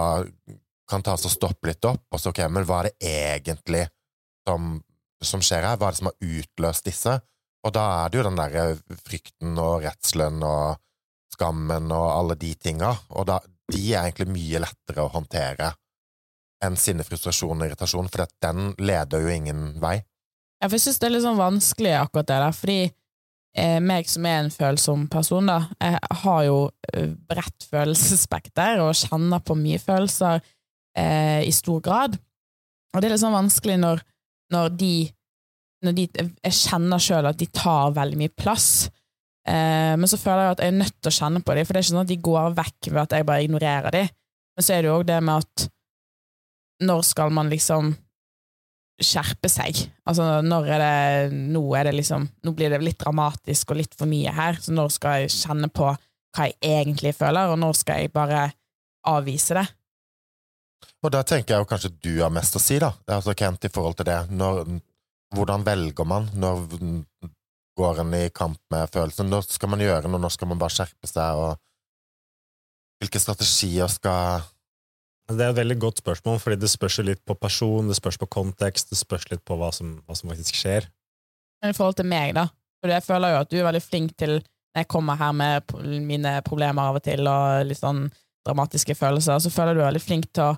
kan 0.90 1.04
ta 1.06 1.16
seg 1.18 1.32
og 1.32 1.36
stoppe 1.36 1.70
litt 1.70 1.86
opp, 1.88 2.04
og 2.14 2.22
så 2.22 2.32
ok, 2.32 2.44
men 2.52 2.66
hva 2.68 2.84
er 2.84 2.90
det 2.90 3.12
egentlig 3.12 3.86
som, 4.46 4.76
som 5.24 5.44
skjer 5.44 5.66
her? 5.66 5.80
Hva 5.80 5.90
er 5.90 5.96
det 5.96 6.02
som 6.02 6.12
har 6.12 6.36
utløst 6.40 6.90
disse? 6.90 7.16
Og 7.66 7.74
da 7.74 7.86
er 8.04 8.12
det 8.12 8.20
jo 8.20 8.26
den 8.28 8.38
derre 8.38 8.66
frykten 9.02 9.56
og 9.58 9.86
redselen 9.88 10.44
og 10.46 10.78
skammen 11.34 11.90
og 11.92 12.06
alle 12.12 12.38
de 12.40 12.54
tinga, 12.60 12.94
og 13.18 13.26
da, 13.32 13.40
de 13.74 13.82
er 13.92 14.06
egentlig 14.06 14.30
mye 14.32 14.62
lettere 14.62 15.04
å 15.04 15.12
håndtere 15.16 15.74
enn 16.64 16.78
sinne, 16.80 17.04
frustrasjon 17.06 17.60
og 17.60 17.68
irritasjon, 17.68 18.08
for 18.10 18.30
den 18.42 18.72
leder 18.80 19.26
jo 19.26 19.34
ingen 19.34 19.66
vei. 19.82 19.98
Jeg 20.64 20.82
syns 20.82 21.02
det 21.02 21.10
er 21.10 21.14
litt 21.14 21.26
sånn 21.26 21.40
vanskelig 21.40 21.92
akkurat 22.00 22.30
det 22.30 22.38
der, 22.42 22.56
fordi 22.56 22.78
meg 23.80 24.10
som 24.12 24.26
er 24.28 24.42
en 24.42 24.52
følsom 24.52 25.06
person, 25.12 25.48
da, 25.48 25.62
jeg 25.80 26.20
har 26.24 26.42
jo 26.48 26.58
eh, 26.92 27.14
bredt 27.30 27.68
følelsesspekter 27.72 28.82
og 28.84 28.98
kjenner 29.00 29.44
på 29.46 29.56
mye 29.60 29.80
følelser 29.80 30.42
eh, 30.98 31.42
i 31.48 31.54
stor 31.56 31.80
grad. 31.86 32.18
Og 32.92 33.00
det 33.00 33.08
er 33.08 33.16
litt 33.16 33.24
sånn 33.24 33.36
vanskelig 33.36 33.78
når, 33.80 34.04
når 34.56 34.76
de 34.80 34.96
når 35.86 35.94
de, 35.94 36.06
Jeg 36.18 36.56
kjenner 36.56 37.02
sjøl 37.04 37.28
at 37.30 37.38
de 37.38 37.46
tar 37.54 37.92
veldig 37.94 38.18
mye 38.18 38.32
plass. 38.34 38.88
Eh, 39.46 39.94
men 40.00 40.10
så 40.10 40.18
føler 40.18 40.48
jeg 40.48 40.56
at 40.56 40.64
jeg 40.64 40.74
er 40.74 40.80
nødt 40.80 40.96
til 40.98 41.12
å 41.12 41.18
kjenne 41.20 41.42
på 41.46 41.56
dem, 41.56 41.68
for 41.68 41.76
det 41.76 41.82
er 41.82 41.86
ikke 41.86 41.94
sånn 41.94 42.06
at 42.06 42.12
de 42.12 42.22
går 42.28 42.56
vekk 42.58 42.90
ved 42.90 43.02
at 43.04 43.16
jeg 43.18 43.28
bare 43.30 43.46
ignorerer 43.46 43.96
dem. 43.96 44.10
Men 44.56 44.66
så 44.66 44.74
er 44.74 44.82
det 44.82 44.90
jo 44.90 44.96
òg 44.98 45.06
det 45.10 45.20
med 45.28 45.44
at 45.44 45.68
når 46.86 47.06
skal 47.08 47.32
man 47.36 47.52
liksom 47.52 47.94
skjerpe 49.02 49.50
seg? 49.52 49.80
Altså, 50.08 50.40
når 50.46 50.70
er 50.72 50.84
det 50.84 51.40
Nå 51.52 51.64
er 51.76 51.90
det 51.90 51.98
liksom 51.98 52.28
Nå 52.48 52.54
blir 52.56 52.72
det 52.72 52.80
litt 52.84 53.00
dramatisk 53.02 53.74
og 53.74 53.82
litt 53.82 53.96
for 53.98 54.08
mye 54.10 54.32
her, 54.32 54.60
så 54.62 54.76
når 54.76 54.94
skal 54.96 55.24
jeg 55.24 55.34
kjenne 55.36 55.70
på 55.74 55.90
hva 55.90 56.48
jeg 56.48 56.56
egentlig 56.60 57.14
føler, 57.16 57.52
og 57.52 57.60
når 57.60 57.78
skal 57.80 58.04
jeg 58.04 58.12
bare 58.16 58.50
avvise 59.08 59.56
det? 59.56 59.66
Og 61.06 61.12
da 61.14 61.22
tenker 61.28 61.56
jeg 61.56 61.64
jo 61.64 61.70
kanskje 61.70 61.94
du 62.04 62.12
har 62.18 62.34
mest 62.34 62.58
å 62.58 62.62
si, 62.62 62.80
da, 62.82 62.92
altså 63.08 63.36
Kent, 63.38 63.68
i 63.68 63.72
forhold 63.72 63.96
til 64.00 64.08
det. 64.10 64.18
Når, 64.36 64.66
hvordan 65.36 65.64
velger 65.68 66.08
man? 66.10 66.28
Når 66.34 66.66
går 67.78 68.02
en 68.02 68.18
i 68.18 68.26
kamp 68.36 68.60
med 68.74 68.92
følelsen? 68.92 69.30
Når 69.32 69.48
skal 69.52 69.72
man 69.72 69.84
gjøre 69.84 70.10
noe? 70.10 70.22
Når 70.24 70.36
skal 70.36 70.50
man 70.52 70.60
bare 70.62 70.76
skjerpe 70.76 71.10
seg? 71.10 71.40
Og 71.40 71.56
hvilke 73.02 73.22
strategier 73.22 73.92
skal 73.92 74.46
Det 75.26 75.42
er 75.42 75.54
et 75.54 75.58
veldig 75.58 75.78
godt 75.82 76.04
spørsmål, 76.04 76.38
fordi 76.42 76.60
det 76.62 76.70
spørs 76.70 77.00
litt 77.02 77.22
på 77.26 77.34
person, 77.40 77.88
det 77.90 77.98
spørs 77.98 78.20
på 78.22 78.28
kontekst, 78.30 78.92
det 78.92 79.00
spørs 79.00 79.26
litt 79.32 79.42
på 79.46 79.58
hva 79.58 79.72
som, 79.74 79.96
hva 80.06 80.18
som 80.18 80.30
faktisk 80.30 80.60
skjer. 80.60 80.86
Men 81.64 81.74
i 81.74 81.78
forhold 81.78 81.98
til 81.98 82.06
meg, 82.10 82.36
da. 82.38 82.46
For 82.84 82.94
jeg 82.94 83.06
føler 83.08 83.34
jo 83.34 83.40
at 83.42 83.50
du 83.50 83.58
er 83.58 83.66
veldig 83.66 83.82
flink 83.82 84.14
til 84.20 84.38
når 84.38 84.84
jeg 84.84 84.92
kommer 84.92 85.18
her 85.18 85.32
med 85.32 85.74
mine 86.04 86.36
problemer 86.46 86.92
av 86.92 87.00
og 87.00 87.04
til, 87.06 87.26
og 87.32 87.66
litt 87.66 87.80
sånn 87.80 88.06
dramatiske 88.46 88.94
følelser, 89.00 89.40
så 89.42 89.50
føler 89.50 89.74
du 89.74 89.82
er 89.82 89.90
veldig 89.90 90.04
flink 90.04 90.28
til 90.36 90.52
å 90.52 90.58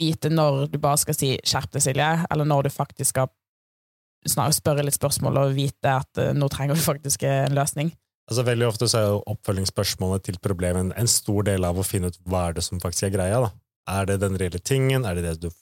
vite 0.00 0.30
når 0.32 0.66
du 0.72 0.78
bare 0.82 0.98
skal 0.98 1.14
si 1.14 1.34
'skjerp 1.36 1.70
deg, 1.74 1.82
Silje', 1.84 2.26
eller 2.30 2.48
når 2.48 2.66
du 2.66 2.70
faktisk 2.74 3.12
skal 3.12 4.54
spørre 4.56 4.82
litt 4.82 4.96
spørsmål 4.96 5.38
og 5.42 5.54
vite 5.54 5.94
at 6.00 6.18
eh, 6.18 6.34
nå 6.34 6.48
trenger 6.48 6.74
du 6.74 6.80
faktisk 6.80 7.22
en 7.22 7.54
løsning. 7.54 7.92
Altså 8.28 8.42
Veldig 8.44 8.66
ofte 8.66 8.88
så 8.88 8.98
er 8.98 9.06
jo 9.08 9.22
oppfølgingsspørsmålet 9.26 10.24
til 10.24 10.38
problemet 10.42 10.80
en, 10.80 10.92
en 10.92 11.08
stor 11.08 11.46
del 11.46 11.64
av 11.64 11.78
å 11.78 11.86
finne 11.86 12.10
ut 12.10 12.18
hva 12.28 12.48
er 12.48 12.58
det 12.58 12.64
som 12.66 12.80
faktisk 12.80 13.08
er 13.08 13.14
greia. 13.14 13.40
da. 13.40 13.50
Er 13.88 14.08
det 14.08 14.20
den 14.22 14.36
reelle 14.40 14.60
tingen? 14.60 15.06
Er 15.08 15.18
det, 15.18 15.24
det 15.24 15.48
du, 15.48 15.54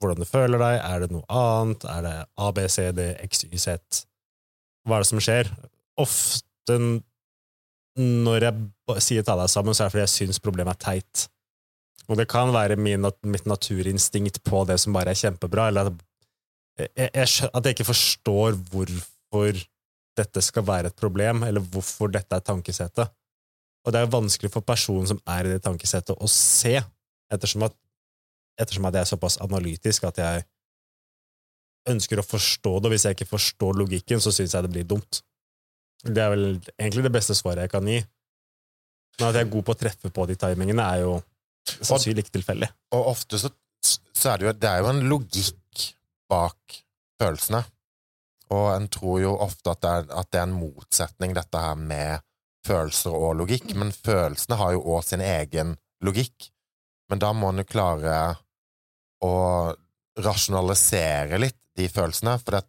hvordan 0.00 0.22
du 0.22 0.28
føler 0.28 0.60
deg? 0.62 0.78
Er 0.82 1.04
det 1.04 1.10
noe 1.14 1.26
annet? 1.28 1.84
Er 1.88 2.04
det 2.06 2.14
A, 2.24 2.50
B, 2.54 2.64
C, 2.72 2.88
D, 2.96 3.10
X, 3.28 3.44
Y, 3.48 3.60
Z? 3.60 4.04
Hva 4.88 4.98
er 4.98 5.04
det 5.04 5.10
som 5.10 5.22
skjer? 5.22 5.52
Ofte 6.00 6.78
når 7.98 8.46
jeg 8.46 9.02
sier 9.02 9.26
ta 9.26 9.34
deg 9.38 9.50
sammen, 9.50 9.74
så 9.74 9.84
er 9.84 9.88
det 9.88 9.96
fordi 9.96 10.04
jeg 10.04 10.14
syns 10.14 10.42
problemet 10.42 10.76
er 10.76 10.84
teit. 10.84 11.24
Og 12.08 12.16
det 12.16 12.28
kan 12.30 12.52
være 12.54 12.78
min, 12.80 13.04
mitt 13.28 13.48
naturinstinkt 13.50 14.40
på 14.46 14.62
det 14.68 14.78
som 14.80 14.94
bare 14.96 15.12
er 15.12 15.18
kjempebra, 15.18 15.68
eller 15.68 15.90
at 15.90 16.04
jeg, 16.78 17.10
jeg, 17.10 17.48
at 17.50 17.66
jeg 17.66 17.74
ikke 17.74 17.88
forstår 17.88 18.56
hvorfor 18.70 19.58
dette 20.18 20.42
skal 20.42 20.66
være 20.66 20.92
et 20.92 20.98
problem, 20.98 21.42
eller 21.46 21.62
hvorfor 21.74 22.10
dette 22.14 22.38
er 22.38 22.44
tankesettet. 22.46 23.10
Og 23.86 23.94
det 23.94 24.00
er 24.00 24.12
vanskelig 24.12 24.50
for 24.52 24.66
personen 24.66 25.08
som 25.10 25.20
er 25.30 25.46
i 25.46 25.52
det 25.56 25.62
tankesettet, 25.66 26.14
å 26.14 26.30
se, 26.30 26.78
ettersom 27.34 27.66
at, 27.68 27.74
ettersom 28.60 28.88
at 28.88 28.98
jeg 28.98 29.06
er 29.06 29.10
såpass 29.12 29.38
analytisk 29.44 30.06
at 30.08 30.20
jeg 30.22 30.44
ønsker 31.88 32.20
å 32.20 32.26
forstå 32.26 32.74
det, 32.78 32.88
og 32.88 32.94
hvis 32.94 33.06
jeg 33.08 33.16
ikke 33.16 33.30
forstår 33.30 33.78
logikken, 33.78 34.20
så 34.20 34.32
syns 34.34 34.54
jeg 34.54 34.66
det 34.66 34.72
blir 34.72 34.88
dumt. 34.88 35.22
Det 36.04 36.22
er 36.22 36.32
vel 36.34 36.46
egentlig 36.76 37.06
det 37.06 37.14
beste 37.14 37.36
svaret 37.36 37.66
jeg 37.66 37.72
kan 37.72 37.88
gi. 37.88 38.02
Men 39.18 39.30
at 39.30 39.38
jeg 39.38 39.46
er 39.46 39.54
god 39.54 39.66
på 39.66 39.74
å 39.74 39.78
treffe 39.78 40.10
på 40.14 40.26
de 40.30 40.36
timingene, 40.38 40.84
er 40.84 41.02
jo 41.06 41.16
sannsynlig 41.68 42.26
ikke 42.26 42.36
tilfeldig. 42.38 42.68
Og 42.94 43.10
ofte 43.14 43.40
så, 43.40 43.50
så 43.82 44.32
er 44.32 44.38
det 44.38 44.46
jo 44.46 44.52
Det 44.60 44.70
er 44.70 44.84
jo 44.84 44.92
en 44.92 45.02
logikk 45.10 45.88
bak 46.30 46.78
følelsene. 47.18 47.64
Og 48.54 48.68
en 48.72 48.86
tror 48.88 49.18
jo 49.20 49.34
ofte 49.44 49.74
at 49.74 49.82
det, 49.82 49.90
er, 49.90 50.06
at 50.22 50.30
det 50.32 50.40
er 50.40 50.46
en 50.46 50.56
motsetning, 50.56 51.34
dette 51.36 51.60
her 51.60 51.76
med 51.80 52.24
følelser 52.66 53.16
og 53.16 53.34
logikk. 53.42 53.74
Men 53.76 53.92
følelsene 53.92 54.60
har 54.60 54.76
jo 54.76 54.86
òg 54.94 55.02
sin 55.04 55.24
egen 55.24 55.74
logikk. 56.04 56.48
Men 57.08 57.22
da 57.22 57.32
må 57.32 57.52
en 57.52 57.62
jo 57.62 57.68
klare 57.68 58.16
å 59.24 59.34
rasjonalisere 60.18 61.38
litt 61.40 61.60
de 61.78 61.88
følelsene. 61.90 62.36
For, 62.42 62.60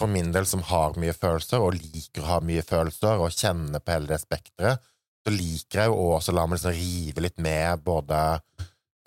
for 0.00 0.12
min 0.12 0.32
del, 0.34 0.46
som 0.46 0.64
har 0.68 0.98
mye 1.00 1.14
følelser, 1.16 1.62
og 1.62 1.78
liker 1.78 2.24
å 2.24 2.30
ha 2.34 2.40
mye 2.44 2.64
følelser, 2.66 3.20
og 3.20 3.34
kjenner 3.34 3.82
på 3.82 3.94
hele 3.94 4.10
det 4.12 4.20
spekteret, 4.22 4.90
så 5.20 5.32
liker 5.34 5.82
jeg 5.82 5.92
jo 5.92 6.10
også 6.16 6.32
å 6.32 6.38
la 6.38 6.46
meg 6.48 6.58
liksom 6.58 6.76
rive 6.76 7.24
litt 7.26 7.40
med 7.44 7.82
både 7.84 8.18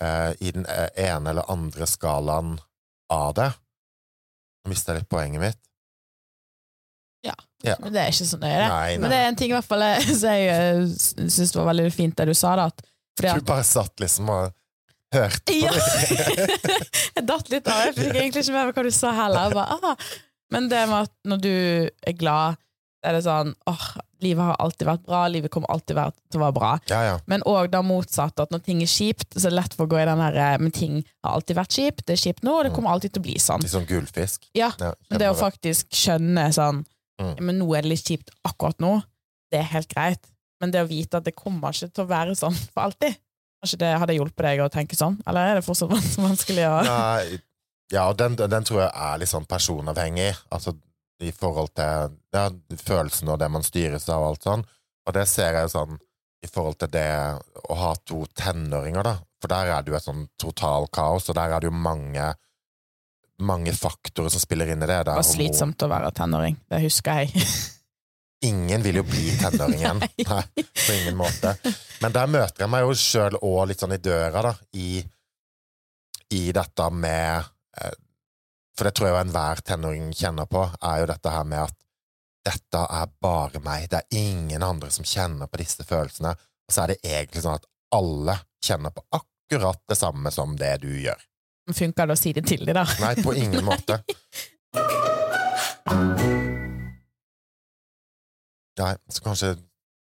eh, 0.02 0.32
i 0.46 0.54
den 0.54 0.66
eh, 0.70 0.90
ene 1.08 1.34
eller 1.34 1.50
andre 1.50 1.88
skalaen 1.90 2.56
av 3.14 3.34
det. 3.38 3.50
Nå 4.64 4.72
mista 4.72 4.94
jeg 4.94 5.04
litt 5.04 5.12
poenget 5.12 5.42
mitt. 5.42 5.62
Ja. 7.64 7.78
Men 7.80 7.94
det 7.96 8.02
er 8.02 8.12
ikke 8.12 8.28
så 8.28 8.38
nøye, 8.42 8.56
det. 8.60 8.66
Nei, 8.68 8.96
Men 9.00 9.14
det 9.14 9.18
er 9.22 9.30
en 9.30 9.38
ting 9.40 9.54
i 9.54 9.56
hvert 9.56 9.68
fall 9.68 9.86
som 10.04 10.34
jeg 10.36 10.50
eh, 10.52 11.30
syns 11.32 11.54
var 11.56 11.70
veldig 11.72 11.88
fint 11.96 12.18
det 12.20 12.28
du 12.28 12.36
sa, 12.36 12.58
da. 12.60 12.68
At, 12.68 12.84
fordi 13.16 13.40
Du 13.40 13.48
bare 13.48 13.64
satt 13.68 14.04
liksom 14.04 14.32
og 14.34 14.52
hørte 15.14 15.46
på 15.48 15.60
Ja. 15.62 15.72
det. 15.72 16.80
jeg 17.18 17.26
datt 17.30 17.50
litt 17.54 17.68
av. 17.72 17.86
Jeg 17.88 17.96
fikk 18.00 18.14
egentlig 18.20 18.44
ikke 18.46 18.56
med 18.58 18.68
meg 18.70 18.78
hva 18.80 18.84
du 18.88 18.94
sa 18.96 19.14
heller. 19.18 19.54
Bare, 19.56 19.80
ah. 19.94 20.12
Men 20.54 20.68
det 20.72 20.84
med 20.90 21.08
at 21.08 21.14
når 21.28 21.42
du 21.44 21.54
er 22.10 22.18
glad, 22.20 22.60
så 23.04 23.10
er 23.10 23.16
det 23.18 23.24
sånn 23.26 23.50
åh, 23.68 23.86
livet 24.24 24.46
har 24.48 24.60
alltid 24.64 24.88
vært 24.88 25.02
bra, 25.08 25.22
livet 25.28 25.52
kommer 25.52 25.72
alltid 25.74 25.98
til 26.32 26.40
å 26.40 26.44
være 26.46 26.56
bra. 26.56 26.70
ja, 26.88 27.00
ja. 27.10 27.16
Men 27.28 27.42
òg 27.50 27.68
da 27.74 27.82
motsatt, 27.84 28.38
at 28.40 28.54
når 28.54 28.62
ting 28.64 28.80
er 28.86 28.88
kjipt, 28.88 29.34
så 29.36 29.50
er 29.50 29.52
det 29.52 29.58
lett 29.60 29.74
for 29.76 29.84
å 29.90 29.92
gå 29.92 30.00
i 30.00 30.06
den 30.08 30.22
eh, 30.30 30.58
Men 30.62 30.72
ting 30.72 31.02
har 31.26 31.34
alltid 31.36 31.58
vært 31.60 31.76
kjipt, 31.76 32.06
det 32.08 32.16
er 32.16 32.22
kjipt 32.22 32.46
nå, 32.48 32.54
og 32.62 32.64
det 32.70 32.72
kommer 32.78 32.94
alltid 32.94 33.12
til 33.18 33.24
å 33.24 33.28
bli 33.28 33.36
sånn. 33.44 33.66
Litt 33.66 33.74
sånn 33.76 33.90
gullfisk. 33.90 34.48
Ja, 34.56 34.72
Ja, 34.80 34.94
Men 35.12 35.20
det 35.20 35.28
å 35.34 35.36
faktisk 35.40 35.92
skjønne 35.92 36.50
sånn 36.56 36.86
Mm. 37.22 37.36
Men 37.46 37.60
nå 37.62 37.68
er 37.78 37.84
det 37.86 37.92
litt 37.92 38.08
kjipt 38.10 38.32
akkurat 38.44 38.80
nå, 38.82 38.96
det 39.54 39.60
er 39.60 39.68
helt 39.70 39.88
greit. 39.92 40.24
Men 40.60 40.72
det 40.74 40.82
å 40.82 40.88
vite 40.90 41.20
at 41.20 41.28
det 41.28 41.36
kommer 41.38 41.70
ikke 41.70 41.92
til 41.94 42.04
å 42.04 42.10
være 42.10 42.34
sånn 42.36 42.56
for 42.74 42.88
alltid 42.88 43.20
Kanskje 43.64 43.80
det 43.80 43.92
hadde 43.96 44.16
hjulpet 44.18 44.44
deg 44.44 44.62
å 44.66 44.72
tenke 44.72 44.98
sånn? 45.00 45.16
Eller 45.24 45.54
er 45.54 45.60
det 45.60 45.66
fortsatt 45.66 45.94
vanskelig 46.28 46.66
å 46.68 46.78
Nei, 46.84 47.40
ja, 47.94 48.08
og 48.10 48.18
den, 48.20 48.36
den 48.36 48.66
tror 48.68 48.84
jeg 48.84 48.92
er 48.92 49.22
litt 49.22 49.32
sånn 49.32 49.48
personavhengig. 49.48 50.34
Altså 50.52 50.76
i 51.24 51.32
forhold 51.32 51.72
til 51.78 52.16
ja, 52.36 52.48
følelsene 52.82 53.36
og 53.36 53.40
det 53.40 53.50
man 53.54 53.64
styres 53.64 54.10
av 54.12 54.24
og 54.24 54.34
alt 54.34 54.48
sånn. 54.50 54.66
Og 55.08 55.16
det 55.16 55.24
ser 55.32 55.56
jeg 55.60 55.72
sånn 55.72 55.96
i 56.44 56.50
forhold 56.52 56.82
til 56.82 56.92
det 56.92 57.08
å 57.72 57.78
ha 57.80 57.94
to 58.04 58.26
tenåringer, 58.36 59.06
da. 59.08 59.14
For 59.40 59.52
der 59.52 59.72
er 59.72 59.84
det 59.84 59.94
jo 59.94 60.00
et 60.00 60.08
sånn 60.08 60.26
totalkaos, 60.40 61.30
og 61.32 61.38
der 61.38 61.56
er 61.56 61.64
det 61.64 61.70
jo 61.70 61.76
mange 61.76 62.34
mange 63.44 63.74
faktorer 63.76 64.32
som 64.32 64.44
spiller 64.44 64.70
inn 64.72 64.84
i 64.84 64.88
det. 64.88 65.00
Det 65.08 65.16
var 65.18 65.26
slitsomt 65.28 65.84
å 65.84 65.90
være 65.92 66.12
tenåring, 66.16 66.60
det 66.72 66.84
husker 66.84 67.24
jeg. 67.24 67.48
Ingen 68.44 68.84
vil 68.84 69.00
jo 69.00 69.04
bli 69.08 69.32
tenåring 69.40 69.80
igjen. 69.80 70.02
Nei, 70.30 70.44
på 70.60 70.94
ingen 70.94 71.16
måte. 71.16 71.56
Men 72.04 72.16
der 72.16 72.28
møter 72.28 72.66
jeg 72.66 72.72
meg 72.74 72.84
jo 72.84 72.96
sjøl 73.00 73.38
òg 73.40 73.70
litt 73.70 73.84
sånn 73.84 73.96
i 73.96 74.02
døra, 74.04 74.42
da, 74.50 74.54
i, 74.76 75.00
i 76.36 76.42
dette 76.56 76.90
med 76.92 77.46
eh, 77.80 77.96
For 78.76 78.90
det 78.90 78.94
tror 78.98 79.08
jeg 79.08 79.16
jo 79.16 79.22
enhver 79.22 79.64
tenåring 79.64 80.12
kjenner 80.18 80.50
på, 80.52 80.66
er 80.82 81.04
jo 81.04 81.10
dette 81.14 81.34
her 81.38 81.48
med 81.48 81.64
at 81.64 81.78
dette 82.44 82.80
er 83.00 83.12
bare 83.24 83.62
meg, 83.64 83.88
det 83.92 84.02
er 84.02 84.18
ingen 84.20 84.64
andre 84.66 84.92
som 84.92 85.08
kjenner 85.08 85.48
på 85.48 85.62
disse 85.62 85.86
følelsene. 85.88 86.34
Og 86.68 86.76
så 86.76 86.84
er 86.84 86.94
det 86.94 87.00
egentlig 87.08 87.46
sånn 87.46 87.56
at 87.62 87.70
alle 87.96 88.36
kjenner 88.64 88.92
på 88.92 89.06
akkurat 89.16 89.80
det 89.88 89.96
samme 90.00 90.32
som 90.36 90.58
det 90.60 90.76
du 90.84 90.92
gjør. 90.92 91.22
Funker 91.72 92.10
det 92.12 92.18
å 92.18 92.20
si 92.20 92.34
det 92.36 92.44
til 92.50 92.66
dem, 92.68 92.76
da? 92.76 92.84
Nei, 93.00 93.16
på 93.24 93.36
ingen 93.40 93.64
måte. 93.72 94.04
Nei, 98.82 98.94
så 99.10 99.24
kanskje 99.26 99.56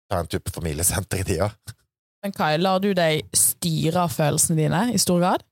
ta 0.09 0.19
en 0.21 0.29
tur 0.29 0.41
på 0.45 0.53
familiesenter 0.53 1.21
i 1.23 1.27
tida. 1.27 1.49
Men 2.23 2.33
Kai, 2.35 2.57
lar 2.59 2.81
du 2.83 2.91
deg 2.93 3.29
styre 3.35 4.03
av 4.05 4.13
følelsene 4.13 4.59
dine 4.59 4.81
i 4.93 4.99
stor 5.01 5.21
grad? 5.21 5.45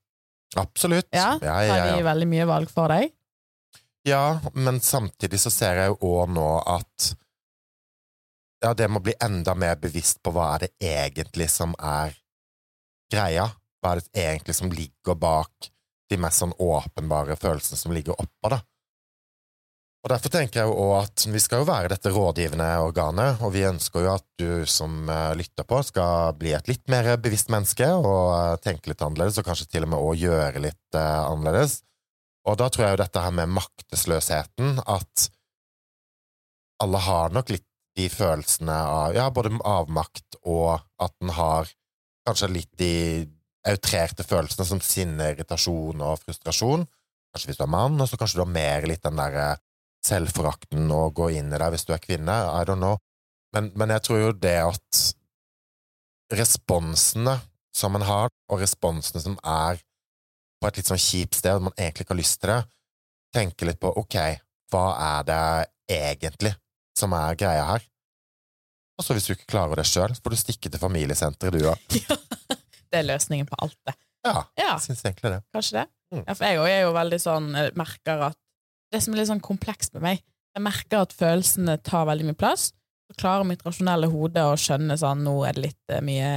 Absolutt. 0.56 1.08
Ja, 1.12 1.38
ja, 1.42 1.56
ja, 1.64 1.74
Har 1.74 1.96
de 1.96 2.04
veldig 2.06 2.28
mye 2.28 2.48
valg 2.48 2.70
for 2.72 2.92
deg? 2.92 3.14
ja, 4.08 4.40
men 4.54 4.80
samtidig 4.80 5.36
så 5.40 5.50
ser 5.52 5.76
jeg 5.82 5.90
jo 5.92 5.96
òg 6.16 6.30
nå 6.32 6.46
at 6.64 7.08
ja, 8.64 8.72
det 8.74 8.88
må 8.88 9.02
bli 9.04 9.12
enda 9.20 9.52
mer 9.54 9.76
bevisst 9.78 10.22
på 10.24 10.32
hva 10.34 10.54
er 10.54 10.64
det 10.64 10.70
egentlig 10.94 11.46
som 11.52 11.74
er 11.78 12.14
greia. 13.12 13.44
Hva 13.78 13.92
er 13.92 14.00
det 14.00 14.22
egentlig 14.24 14.56
som 14.58 14.72
ligger 14.72 15.14
bak 15.14 15.68
de 16.10 16.18
mest 16.18 16.42
sånn 16.42 16.56
åpenbare 16.56 17.36
følelsene 17.38 17.78
som 17.78 17.92
ligger 17.94 18.16
oppå, 18.18 18.50
da. 18.50 18.62
Og 20.04 20.12
Derfor 20.12 20.30
tenker 20.30 20.60
jeg 20.60 20.70
jo 20.70 20.90
at 20.94 21.24
vi 21.26 21.40
skal 21.42 21.64
jo 21.64 21.68
være 21.68 21.90
dette 21.90 22.12
rådgivende 22.14 22.68
organet, 22.84 23.40
og 23.42 23.50
vi 23.56 23.64
ønsker 23.66 24.04
jo 24.04 24.12
at 24.12 24.24
du 24.38 24.62
som 24.70 25.08
eh, 25.10 25.32
lytter 25.40 25.66
på, 25.66 25.80
skal 25.82 26.36
bli 26.38 26.52
et 26.54 26.70
litt 26.70 26.84
mer 26.92 27.10
bevisst 27.18 27.50
menneske 27.50 27.88
og 27.98 28.30
eh, 28.36 28.54
tenke 28.62 28.92
litt 28.92 29.02
annerledes, 29.02 29.40
og 29.40 29.48
kanskje 29.48 29.66
til 29.72 29.88
og 29.88 29.92
med 29.92 29.98
også 29.98 30.22
gjøre 30.22 30.62
litt 30.68 30.98
eh, 31.00 31.24
annerledes. 31.26 31.80
Og 32.46 32.60
da 32.60 32.70
tror 32.70 32.86
jeg 32.86 32.94
jo 32.94 33.02
dette 33.02 33.24
her 33.26 33.34
med 33.40 33.52
maktesløsheten, 33.58 34.78
at 34.86 35.26
alle 36.78 37.02
har 37.02 37.34
nok 37.34 37.50
litt 37.50 37.66
de 37.98 38.06
følelsene 38.12 38.74
av 38.78 39.16
ja, 39.18 39.26
både 39.34 39.56
avmakt 39.66 40.38
og 40.46 40.78
at 41.02 41.14
en 41.24 41.34
har 41.34 41.70
kanskje 42.28 42.52
litt 42.54 42.70
de 42.78 43.26
outrerte 43.66 44.22
følelsene 44.22 44.66
som 44.68 44.80
sinne, 44.84 45.32
irritasjon 45.32 46.04
og 46.06 46.20
frustrasjon. 46.22 46.86
Kanskje 47.34 47.50
hvis 47.50 47.58
du 47.58 47.64
er 47.66 47.72
mann, 47.74 47.98
og 47.98 48.06
så 48.08 48.16
kanskje 48.20 48.38
du 48.38 48.44
har 48.44 48.54
mer 48.54 48.86
litt 48.88 49.02
den 49.02 49.18
derre 49.18 49.56
selvforakten 50.08 50.88
å 50.94 51.08
gå 51.14 51.30
inn 51.38 51.52
i 51.52 51.60
deg 51.60 51.74
hvis 51.74 51.86
du 51.88 51.92
er 51.94 52.02
kvinne. 52.02 52.32
I 52.32 52.64
don't 52.68 52.80
know. 52.82 52.96
Men, 53.56 53.70
men 53.78 53.92
jeg 53.94 54.04
tror 54.08 54.22
jo 54.22 54.32
det 54.36 54.56
at 54.64 55.02
responsene 56.32 57.38
som 57.74 57.94
en 57.96 58.04
har, 58.04 58.32
og 58.50 58.60
responsene 58.62 59.22
som 59.22 59.36
er 59.46 59.80
på 60.58 60.68
et 60.68 60.80
litt 60.80 60.90
sånn 60.90 61.00
kjipt 61.00 61.38
sted, 61.38 61.60
man 61.62 61.74
egentlig 61.78 62.04
ikke 62.04 62.14
har 62.16 62.20
lyst 62.20 62.40
til 62.42 62.52
det, 62.52 62.58
tenke 63.36 63.68
litt 63.68 63.80
på 63.80 63.92
ok, 64.00 64.16
hva 64.72 64.86
er 65.04 65.28
det 65.28 65.42
egentlig 65.98 66.52
som 66.98 67.14
er 67.16 67.38
greia 67.38 67.68
her? 67.70 67.84
Og 68.98 69.06
så 69.06 69.14
hvis 69.14 69.28
du 69.28 69.36
ikke 69.36 69.52
klarer 69.52 69.78
det 69.78 69.86
sjøl, 69.86 70.16
får 70.18 70.34
du 70.34 70.40
stikke 70.40 70.72
til 70.74 70.82
familiesenteret, 70.82 71.54
du 71.54 71.68
òg. 71.70 71.98
det 72.90 72.98
er 72.98 73.06
løsningen 73.06 73.46
på 73.48 73.60
alt, 73.62 73.78
det. 73.86 73.94
Ja, 74.26 74.42
Ja, 74.58 74.72
jeg 74.74 74.82
syns 74.88 75.04
egentlig 75.06 75.30
det. 75.36 75.40
kanskje 75.54 75.76
det. 75.78 75.86
Mm. 76.10 76.24
Ja, 76.26 76.34
for 76.34 76.44
jeg 76.48 76.58
òg 76.58 76.68
er 76.72 76.80
jo 76.82 76.92
veldig 76.96 77.18
sånn 77.22 77.48
merker 77.78 78.24
at 78.32 78.38
Det 78.92 79.00
som 79.04 79.14
er 79.14 79.20
litt 79.20 79.30
sånn 79.30 79.44
komplekst 79.44 79.94
med 79.96 80.04
meg, 80.04 80.22
jeg 80.56 80.64
merker 80.64 81.04
at 81.04 81.14
følelsene 81.14 81.76
tar 81.86 82.08
veldig 82.08 82.30
mye 82.30 82.38
plass. 82.38 82.70
Så 83.08 83.16
klarer 83.20 83.46
mitt 83.48 83.64
rasjonelle 83.64 84.08
hode 84.10 84.42
å 84.44 84.56
skjønne 84.58 84.96
sånn 85.00 85.22
nå 85.24 85.34
er 85.48 85.56
det 85.56 85.68
litt 85.68 85.92
eh, 85.94 86.04
mye 86.04 86.32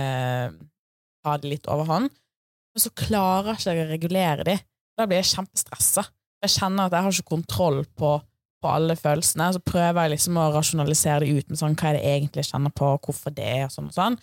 Ta 1.21 1.35
det 1.37 1.51
litt 1.51 1.67
overhånd. 1.69 2.09
Men 2.09 2.81
så 2.81 2.89
klarer 2.97 3.53
ikke 3.53 3.75
jeg 3.75 3.83
å 3.83 3.89
regulere 3.91 4.45
de. 4.47 4.55
Da 4.97 5.05
blir 5.05 5.19
jeg 5.19 5.35
kjempestressa. 5.35 6.07
Jeg 6.41 6.53
kjenner 6.55 6.87
at 6.87 6.95
jeg 6.95 7.05
har 7.05 7.13
ikke 7.13 7.33
kontroll 7.35 7.83
på, 7.93 8.15
på 8.57 8.71
alle 8.71 8.95
følelsene. 8.97 9.51
Så 9.53 9.61
prøver 9.61 9.99
jeg 10.01 10.15
liksom 10.15 10.39
å 10.41 10.47
rasjonalisere 10.55 11.27
det 11.27 11.35
ut 11.35 11.51
med 11.51 11.61
sånn, 11.61 11.75
hva 11.77 11.91
er 11.91 11.99
det 11.99 12.01
jeg 12.07 12.21
egentlig 12.23 12.47
kjenner 12.47 12.73
på, 12.73 12.89
hvorfor 13.05 13.35
det 13.37 13.45
er, 13.45 13.67
og 13.67 13.75
sånn 13.75 13.91
og 13.91 13.97
sånn. 13.99 14.17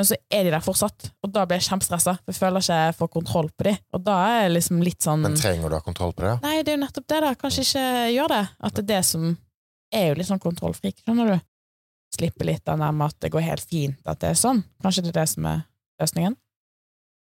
Men 0.00 0.06
så 0.08 0.16
er 0.32 0.46
de 0.46 0.52
der 0.54 0.62
fortsatt, 0.64 1.10
og 1.20 1.28
da 1.28 1.42
blir 1.44 1.58
jeg 1.60 1.66
kjempestressa. 1.66 2.14
For 2.22 2.32
jeg 2.32 2.38
føler 2.38 2.62
ikke 2.64 2.76
jeg 2.78 2.96
får 2.96 3.08
kontroll 3.12 3.50
på 3.52 3.66
de. 3.66 3.74
Og 3.92 4.00
da 4.06 4.14
er 4.30 4.38
jeg 4.46 4.52
liksom 4.54 4.78
litt 4.80 5.04
sånn 5.04 5.26
Men 5.26 5.34
trenger 5.36 5.68
du 5.68 5.76
ha 5.76 5.80
kontroll 5.84 6.14
på 6.16 6.24
det? 6.24 6.30
Nei, 6.40 6.54
det 6.64 6.72
er 6.72 6.78
jo 6.78 6.80
nettopp 6.86 7.06
det, 7.12 7.18
da. 7.26 7.32
Kanskje 7.36 7.64
ikke 7.66 7.82
gjør 8.14 8.32
det. 8.32 8.38
At 8.64 8.78
det 8.78 8.84
er 8.86 8.88
det 8.94 9.00
som 9.10 9.26
er 9.92 10.06
jo 10.08 10.14
litt 10.16 10.30
sånn 10.30 10.40
kontrollfrik, 10.40 11.02
skjønner 11.04 11.34
du. 11.34 11.44
Slippe 12.16 12.48
litt 12.48 12.72
av 12.72 12.80
den 12.80 12.96
med 12.96 13.12
at 13.12 13.18
det 13.20 13.32
går 13.34 13.44
helt 13.44 13.68
fint 13.68 14.08
at 14.08 14.22
det 14.24 14.32
er 14.32 14.40
sånn. 14.40 14.64
Kanskje 14.80 15.04
det 15.04 15.12
er 15.12 15.18
det 15.20 15.26
som 15.34 15.50
er 15.52 15.60
løsningen? 16.00 16.38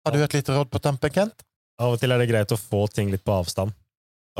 Har 0.02 0.18
du 0.18 0.26
et 0.26 0.36
lite 0.40 0.58
råd 0.58 0.74
på 0.74 0.82
tampen, 0.82 1.14
Kent? 1.14 1.46
Av 1.78 1.94
og 1.94 2.02
til 2.02 2.10
er 2.10 2.18
det 2.18 2.28
greit 2.32 2.50
å 2.50 2.58
få 2.58 2.82
ting 2.90 3.14
litt 3.14 3.22
på 3.22 3.36
avstand, 3.36 3.78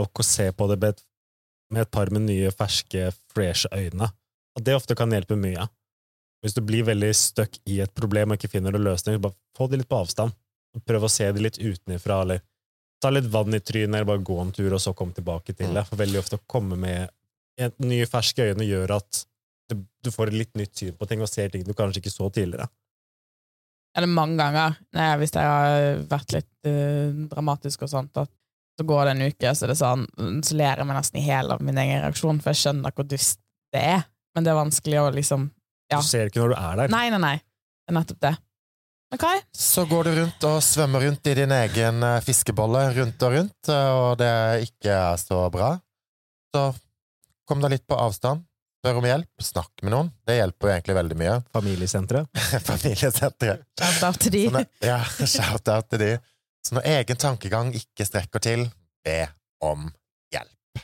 og 0.02 0.26
se 0.26 0.50
på 0.50 0.66
det 0.72 0.80
med 0.82 1.84
et, 1.84 1.90
par 1.94 2.10
med 2.10 2.26
nye, 2.26 2.50
ferske, 2.50 3.12
fresh 3.30 3.70
øyne. 3.70 4.10
Og 4.58 4.66
det 4.66 4.74
ofte 4.74 4.98
kan 4.98 5.14
hjelpe 5.14 5.38
mye. 5.38 5.66
Hvis 6.46 6.54
du 6.54 6.62
blir 6.62 6.84
veldig 6.86 7.08
stuck 7.18 7.56
i 7.66 7.80
et 7.82 7.90
problem 7.98 8.30
og 8.30 8.38
ikke 8.38 8.52
finner 8.52 8.70
noen 8.70 8.86
løsning, 8.86 9.18
bare 9.18 9.34
få 9.58 9.66
det 9.66 9.80
litt 9.80 9.90
på 9.90 9.98
avstand. 9.98 10.34
Prøv 10.86 11.08
å 11.08 11.10
se 11.10 11.26
det 11.34 11.42
litt 11.42 11.58
utenfra, 11.58 12.20
eller 12.22 12.44
ta 13.02 13.10
litt 13.10 13.26
vann 13.32 13.56
i 13.56 13.58
trynet, 13.58 13.96
eller 13.96 14.06
bare 14.06 14.22
gå 14.22 14.36
en 14.38 14.52
tur, 14.54 14.68
og 14.76 14.82
så 14.82 14.92
komme 14.94 15.16
tilbake 15.16 15.56
til 15.56 15.74
det. 15.74 15.82
For 15.88 15.98
veldig 15.98 16.20
ofte 16.20 16.38
å 16.38 16.44
komme 16.46 16.78
med 16.78 17.10
et 17.58 17.74
nye, 17.82 18.06
ferske 18.06 18.46
øyne 18.52 18.66
gjør 18.68 18.94
at 19.00 19.24
du, 19.74 20.12
får 20.14 20.30
et 20.30 20.38
litt 20.44 20.52
nytt 20.54 20.78
syn 20.78 20.94
på 20.94 21.08
ting, 21.10 21.24
og 21.24 21.30
ser 21.32 21.50
ting 21.50 21.64
du 21.66 21.74
kanskje 21.74 22.04
ikke 22.04 22.14
så 22.14 22.30
tidligere. 22.30 22.68
Eller 23.98 24.12
mange 24.12 24.38
ganger, 24.38 24.78
nei, 24.94 25.10
hvis 25.18 25.34
jeg 25.34 25.50
har 25.50 26.02
vært 26.06 26.36
litt 26.36 26.50
uh, 26.68 27.26
dramatisk 27.32 27.82
og 27.88 27.90
sånt, 27.90 28.22
at 28.22 28.30
så 28.76 28.86
går 28.86 29.08
det 29.08 29.16
en 29.16 29.26
uke, 29.32 29.54
så 29.56 29.66
er 29.66 29.72
det 29.72 29.80
sånn, 29.80 30.06
så 30.44 30.60
ler 30.60 30.78
jeg 30.78 30.86
meg 30.86 30.98
nesten 31.00 31.18
i 31.18 31.26
hjel 31.26 31.54
av 31.56 31.62
min 31.64 31.80
egen 31.80 32.04
reaksjon, 32.04 32.38
for 32.44 32.52
jeg 32.52 32.60
skjønner 32.60 32.94
hvor 32.94 33.08
dust 33.08 33.40
det 33.74 33.82
er. 33.96 34.04
Men 34.36 34.44
det 34.44 34.52
er 34.52 34.58
vanskelig 34.60 35.00
å 35.00 35.12
liksom 35.16 35.46
Ja. 35.92 36.00
Du 36.02 36.06
ser 36.06 36.26
ikke 36.30 36.40
når 36.42 36.54
du 36.54 36.56
er 36.58 36.76
der. 36.82 36.88
Nei, 36.92 37.04
nei, 37.14 37.20
nei. 37.22 37.36
Det 37.38 37.92
er 37.94 37.98
nettopp 38.00 38.20
det. 38.26 38.34
Men 39.12 39.42
Så 39.54 39.84
går 39.86 40.04
du 40.08 40.10
rundt 40.20 40.44
og 40.48 40.56
svømmer 40.66 41.04
rundt 41.06 41.26
i 41.30 41.34
din 41.38 41.52
egen 41.54 42.02
eh, 42.02 42.20
fiskebolle 42.26 42.80
rundt 42.96 43.22
og 43.22 43.32
rundt, 43.36 43.68
eh, 43.70 43.90
og 43.94 44.16
det 44.18 44.30
ikke 44.66 44.90
er 44.90 45.16
så 45.22 45.44
bra. 45.54 45.76
Så 46.54 46.64
kom 47.46 47.62
deg 47.62 47.70
litt 47.76 47.86
på 47.86 47.94
avstand. 48.02 48.42
Spør 48.82 48.98
om 49.00 49.06
hjelp. 49.06 49.30
Snakk 49.42 49.82
med 49.86 49.94
noen. 49.94 50.10
Det 50.26 50.36
hjelper 50.40 50.68
jo 50.68 50.72
egentlig 50.74 50.96
veldig 50.98 51.18
mye. 51.22 51.36
Familiesenteret. 51.56 52.42
Familiesenteret. 52.66 53.62
shout-out 53.78 54.18
til 54.26 54.34
de. 54.34 54.42
Så 54.48 54.56
når- 54.58 54.66
Ja, 54.90 54.98
shout-out 55.22 55.88
til 55.94 56.02
de. 56.02 56.10
Så 56.66 56.74
når 56.74 56.82
egen 56.96 57.16
tankegang 57.22 57.70
ikke 57.78 58.04
strekker 58.10 58.42
til, 58.42 58.66
be 59.06 59.20
om 59.62 59.86
hjelp. 60.34 60.82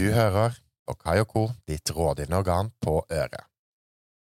Du 0.00 0.06
hører 0.14 0.54
på 0.88 0.94
Kai 0.96 1.20
ditt 1.68 1.90
rådgivende 1.92 2.38
organ 2.38 2.70
på 2.80 3.02
øret. 3.12 3.44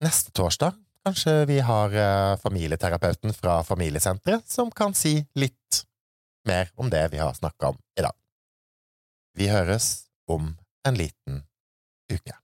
Neste 0.03 0.33
torsdag 0.35 0.75
kanskje 1.07 1.45
vi 1.47 1.61
har 1.63 1.95
eh, 1.95 2.35
familieterapeuten 2.43 3.31
fra 3.33 3.61
familiesenteret 3.63 4.43
som 4.51 4.71
kan 4.75 4.93
si 4.93 5.23
litt 5.39 5.85
mer 6.47 6.67
om 6.75 6.91
det 6.91 7.07
vi 7.13 7.23
har 7.23 7.31
snakka 7.33 7.71
om 7.71 7.79
i 7.95 8.03
dag. 8.03 8.15
Vi 9.39 9.47
høres 9.47 10.09
om 10.27 10.57
en 10.83 10.99
liten 10.99 11.45
uke. 12.11 12.35